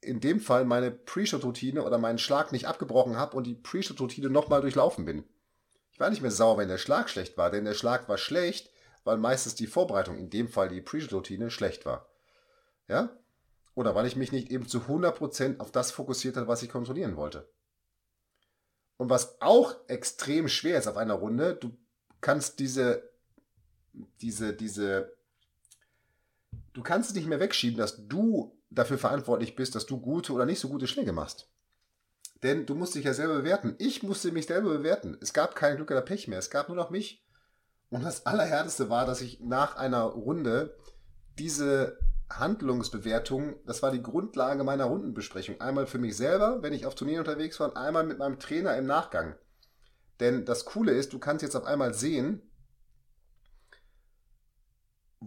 in 0.06 0.20
dem 0.20 0.40
Fall 0.40 0.66
meine 0.66 0.92
Pre-Shot-Routine 0.92 1.84
oder 1.84 1.98
meinen 1.98 2.18
Schlag 2.18 2.52
nicht 2.52 2.68
abgebrochen 2.68 3.18
habe 3.18 3.36
und 3.36 3.46
die 3.46 3.56
Pre-Shot-Routine 3.56 4.30
nochmal 4.30 4.62
durchlaufen 4.62 5.06
bin. 5.06 5.24
Ich 5.92 6.00
war 6.00 6.10
nicht 6.10 6.22
mehr 6.22 6.32
sauer, 6.32 6.58
wenn 6.58 6.68
der 6.68 6.78
Schlag 6.78 7.10
schlecht 7.10 7.38
war, 7.38 7.50
denn 7.50 7.66
der 7.66 7.74
Schlag 7.74 8.08
war 8.10 8.18
schlecht, 8.18 8.72
weil 9.04 9.18
meistens 9.18 9.56
die 9.56 9.68
Vorbereitung, 9.68 10.18
in 10.18 10.30
dem 10.30 10.48
Fall 10.48 10.70
die 10.70 10.82
Pre-Shot-Routine, 10.82 11.50
schlecht 11.52 11.86
war. 11.86 12.10
Ja? 12.88 13.18
Oder 13.76 13.96
weil 13.96 14.06
ich 14.06 14.16
mich 14.16 14.32
nicht 14.32 14.52
eben 14.52 14.68
zu 14.68 14.80
100% 14.80 15.60
auf 15.60 15.72
das 15.72 15.92
fokussiert 15.92 16.38
habe, 16.38 16.48
was 16.48 16.64
ich 16.64 16.70
kontrollieren 16.70 17.18
wollte. 17.18 17.50
Und 18.98 19.10
was 19.10 19.42
auch 19.42 19.76
extrem 19.88 20.48
schwer 20.48 20.78
ist 20.80 20.88
auf 20.88 20.98
einer 20.98 21.16
Runde, 21.16 21.56
du 21.56 21.78
kannst 22.22 22.60
diese, 22.60 23.10
diese, 24.22 24.54
diese, 24.54 25.14
du 26.74 26.82
kannst 26.82 27.10
es 27.10 27.16
nicht 27.16 27.28
mehr 27.28 27.40
wegschieben, 27.40 27.78
dass 27.78 28.08
du 28.08 28.55
dafür 28.70 28.98
verantwortlich 28.98 29.56
bist, 29.56 29.76
dass 29.76 29.86
du 29.86 30.00
gute 30.00 30.34
oder 30.34 30.46
nicht 30.46 30.60
so 30.60 30.70
gute 30.70 30.88
Schläge 30.88 31.14
machst. 31.14 31.50
Denn 32.44 32.66
du 32.66 32.76
musst 32.76 32.96
dich 32.96 33.06
ja 33.06 33.14
selber 33.14 33.36
bewerten. 33.36 33.76
Ich 33.80 34.04
musste 34.04 34.32
mich 34.32 34.46
selber 34.46 34.70
bewerten. 34.70 35.18
Es 35.22 35.34
gab 35.34 35.56
kein 35.56 35.78
Glück 35.78 35.92
oder 35.92 36.02
Pech 36.02 36.28
mehr. 36.28 36.40
Es 36.40 36.50
gab 36.50 36.68
nur 36.68 36.76
noch 36.76 36.90
mich. 36.90 37.26
Und 37.90 38.04
das 38.04 38.26
Allerhärteste 38.26 38.90
war, 38.90 39.06
dass 39.06 39.22
ich 39.22 39.40
nach 39.40 39.78
einer 39.78 40.04
Runde 40.04 40.76
diese 41.38 41.98
Handlungsbewertung, 42.30 43.56
das 43.66 43.84
war 43.84 43.92
die 43.92 44.02
Grundlage 44.02 44.64
meiner 44.64 44.86
Rundenbesprechung. 44.86 45.62
Einmal 45.62 45.88
für 45.88 45.98
mich 45.98 46.18
selber, 46.18 46.62
wenn 46.62 46.74
ich 46.74 46.86
auf 46.86 46.96
Turnieren 46.96 47.26
unterwegs 47.26 47.60
war, 47.60 47.70
und 47.70 47.78
einmal 47.78 48.04
mit 48.04 48.18
meinem 48.18 48.40
Trainer 48.40 48.76
im 48.78 48.86
Nachgang. 48.86 49.36
Denn 50.20 50.46
das 50.46 50.66
Coole 50.66 50.92
ist, 50.92 51.14
du 51.14 51.20
kannst 51.20 51.44
jetzt 51.44 51.56
auf 51.56 51.66
einmal 51.66 51.94
sehen, 51.94 52.42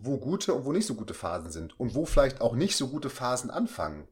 wo 0.05 0.19
gute 0.19 0.55
und 0.55 0.64
wo 0.64 0.73
nicht 0.73 0.87
so 0.87 0.95
gute 0.95 1.14
Phasen 1.14 1.50
sind 1.50 1.78
und 1.78 1.95
wo 1.95 2.05
vielleicht 2.07 2.40
auch 2.40 2.55
nicht 2.55 2.76
so 2.76 2.88
gute 2.88 3.11
Phasen 3.11 3.50
anfangen. 3.50 4.09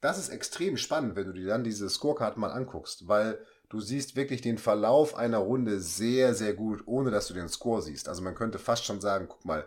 Das 0.00 0.18
ist 0.18 0.28
extrem 0.28 0.76
spannend, 0.76 1.16
wenn 1.16 1.26
du 1.26 1.32
dir 1.32 1.46
dann 1.46 1.64
diese 1.64 1.88
Scorecard 1.88 2.36
mal 2.36 2.52
anguckst, 2.52 3.08
weil 3.08 3.44
du 3.68 3.80
siehst 3.80 4.14
wirklich 4.14 4.40
den 4.40 4.58
Verlauf 4.58 5.16
einer 5.16 5.38
Runde 5.38 5.80
sehr, 5.80 6.34
sehr 6.34 6.54
gut, 6.54 6.82
ohne 6.86 7.10
dass 7.10 7.26
du 7.26 7.34
den 7.34 7.48
Score 7.48 7.82
siehst. 7.82 8.08
Also 8.08 8.22
man 8.22 8.34
könnte 8.34 8.58
fast 8.58 8.84
schon 8.84 9.00
sagen, 9.00 9.26
guck 9.28 9.44
mal, 9.44 9.66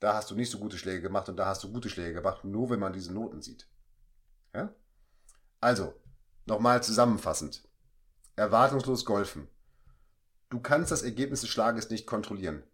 da 0.00 0.14
hast 0.14 0.30
du 0.30 0.34
nicht 0.34 0.50
so 0.50 0.58
gute 0.58 0.76
Schläge 0.76 1.00
gemacht 1.00 1.28
und 1.28 1.36
da 1.36 1.46
hast 1.46 1.64
du 1.64 1.72
gute 1.72 1.88
Schläge 1.88 2.14
gemacht, 2.14 2.44
nur 2.44 2.68
wenn 2.68 2.80
man 2.80 2.92
diese 2.92 3.12
Noten 3.12 3.40
sieht. 3.40 3.66
Ja? 4.52 4.74
Also, 5.60 5.94
nochmal 6.44 6.82
zusammenfassend. 6.82 7.66
Erwartungslos 8.36 9.06
golfen. 9.06 9.48
Du 10.50 10.60
kannst 10.60 10.90
das 10.90 11.02
Ergebnis 11.02 11.40
des 11.40 11.48
Schlages 11.48 11.88
nicht 11.88 12.06
kontrollieren. 12.06 12.64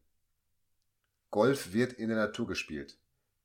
Golf 1.30 1.72
wird 1.72 1.92
in 1.92 2.08
der 2.08 2.18
Natur 2.18 2.46
gespielt. 2.46 2.98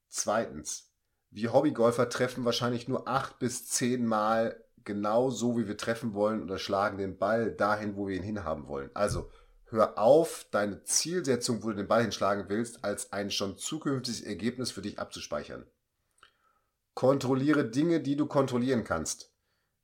Zweitens, 0.08 0.92
wir 1.30 1.54
Hobbygolfer 1.54 2.10
treffen 2.10 2.46
wahrscheinlich 2.46 2.88
nur 2.88 3.08
acht 3.08 3.40
bis 3.40 3.68
zehn 3.68 4.06
Mal 4.06 4.64
genau 4.84 5.30
so, 5.30 5.58
wie 5.58 5.68
wir 5.68 5.78
treffen 5.78 6.14
wollen 6.14 6.42
oder 6.42 6.58
schlagen 6.58 6.98
den 6.98 7.18
Ball 7.18 7.52
dahin, 7.52 7.96
wo 7.96 8.08
wir 8.08 8.16
ihn 8.16 8.24
hinhaben 8.24 8.68
wollen. 8.68 8.90
Also 8.94 9.30
hör 9.66 9.98
auf, 9.98 10.48
deine 10.52 10.84
Zielsetzung, 10.84 11.64
wo 11.64 11.70
du 11.70 11.76
den 11.76 11.88
Ball 11.88 12.04
hinschlagen 12.04 12.46
willst, 12.48 12.84
als 12.84 13.12
ein 13.12 13.32
schon 13.32 13.58
zukünftiges 13.58 14.22
Ergebnis 14.22 14.72
für 14.72 14.82
dich 14.82 15.00
abzuspeichern. 15.00 15.66
Kontrolliere 16.94 17.70
Dinge, 17.70 18.00
die 18.00 18.16
du 18.16 18.26
kontrollieren 18.26 18.84
kannst. 18.84 19.34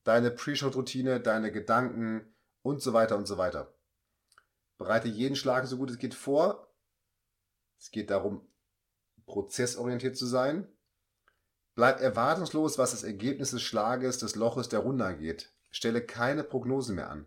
Deine 0.04 0.32
Pre-Shot-Routine, 0.32 1.20
deine 1.20 1.52
Gedanken 1.52 2.34
und 2.62 2.82
so 2.82 2.94
weiter 2.94 3.18
und 3.18 3.28
so 3.28 3.38
weiter. 3.38 3.74
Bereite 4.78 5.10
jeden 5.10 5.36
Schlag 5.36 5.68
so 5.68 5.78
gut 5.78 5.92
es 5.92 5.98
geht 5.98 6.16
vor 6.16 6.71
es 7.82 7.90
geht 7.90 8.12
darum, 8.12 8.48
prozessorientiert 9.26 10.16
zu 10.16 10.28
sein. 10.28 10.68
Bleib 11.74 12.00
erwartungslos, 12.00 12.78
was 12.78 12.92
das 12.92 13.04
Ergebnis 13.04 13.52
des 13.52 13.64
Schlages 13.64 14.20
des 14.20 14.36
Loches 14.36 14.70
der 14.70 14.80
Runde 14.80 15.04
angeht. 15.04 15.52
Stelle 15.72 16.06
keine 16.06 16.44
Prognose 16.44 16.94
mehr 16.94 17.10
an. 17.10 17.26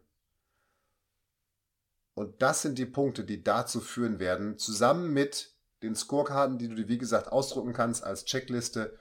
Und 2.15 2.41
das 2.41 2.63
sind 2.63 2.79
die 2.79 2.87
Punkte, 2.87 3.25
die 3.25 3.43
dazu 3.43 3.81
führen 3.81 4.21
werden, 4.21 4.57
zusammen 4.57 5.13
mit 5.13 5.53
den 5.83 5.97
Scorekarten, 5.97 6.59
die 6.59 6.69
du 6.69 6.77
dir 6.77 6.89
wie 6.89 6.99
gesagt 6.99 7.33
ausdrucken 7.33 7.73
kannst 7.73 8.05
als 8.05 8.25
Checkliste 8.25 8.97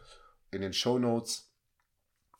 in 0.49 0.61
den 0.61 0.73
Show 0.73 0.97
Notes, 0.97 1.51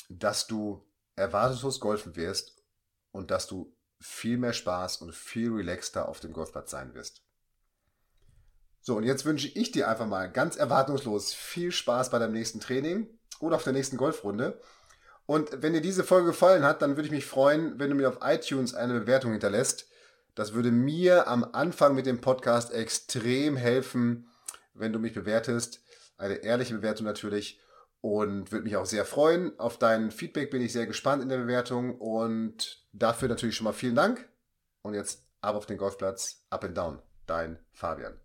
dass 0.10 0.47
du 0.47 0.84
erwartungslos 1.15 1.80
golfen 1.80 2.15
wirst 2.15 2.63
und 3.12 3.30
dass 3.30 3.45
du 3.45 3.76
viel 3.99 4.39
mehr 4.39 4.54
Spaß 4.54 4.97
und 4.97 5.13
viel 5.13 5.54
relaxter 5.54 6.10
auf 6.10 6.19
dem 6.19 6.34
Golfplatz 6.34 6.71
sein 6.71 6.95
wirst. 6.95 7.21
So, 8.86 8.98
und 8.98 9.04
jetzt 9.04 9.24
wünsche 9.24 9.48
ich 9.48 9.72
dir 9.72 9.88
einfach 9.88 10.08
mal 10.08 10.30
ganz 10.30 10.58
erwartungslos 10.58 11.34
viel 11.34 11.72
Spaß 11.72 12.10
bei 12.10 12.19
deinem 12.19 12.34
nächsten 12.34 12.60
Training 12.60 13.08
oder 13.39 13.56
auf 13.56 13.63
der 13.63 13.72
nächsten 13.72 13.96
Golfrunde. 13.96 14.60
Und 15.26 15.62
wenn 15.62 15.72
dir 15.72 15.80
diese 15.80 16.04
Folge 16.04 16.28
gefallen 16.28 16.63
hat, 16.63 16.82
dann 16.82 16.98
würde 16.98 17.06
ich 17.06 17.12
mich 17.12 17.26
freuen, 17.26 17.80
wenn 17.80 17.89
du 17.89 17.96
mir 17.96 18.10
auf 18.10 18.19
iTunes 18.22 18.74
eine 18.74 19.00
Bewertung 19.00 19.32
hinterlässt. 19.32 19.88
Das 20.36 20.54
würde 20.54 20.69
mir 20.69 21.30
am 21.30 21.46
Anfang 21.54 21.96
mit 21.96 22.06
dem 22.06 22.19
Podcast 22.19 22.74
extrem 22.74 23.56
helfen, 23.56 24.28
wenn 24.74 24.91
du 24.91 25.00
mich 25.00 25.13
bewertest. 25.13 25.82
Eine 26.17 26.36
ehrliche 26.43 26.76
Bewertung 26.76 27.06
natürlich. 27.06 27.62
Und 28.02 28.52
würde 28.52 28.65
mich 28.65 28.76
auch 28.76 28.86
sehr 28.86 29.06
freuen. 29.06 29.58
Auf 29.62 29.78
dein 29.78 30.12
Feedback 30.12 30.52
bin 30.52 30.62
ich 30.62 30.74
sehr 30.74 30.88
gespannt 30.88 31.24
in 31.24 31.30
der 31.30 31.38
Bewertung. 31.38 31.98
Und 31.98 32.86
dafür 32.91 33.30
natürlich 33.30 33.56
schon 33.56 33.63
mal 33.63 33.72
vielen 33.72 33.96
Dank. 33.96 34.28
Und 34.82 34.93
jetzt 34.93 35.24
ab 35.39 35.56
auf 35.56 35.67
den 35.67 35.78
Golfplatz, 35.78 36.43
up 36.50 36.65
and 36.65 36.78
down. 36.78 37.00
Dein 37.28 37.60
Fabian. 37.72 38.22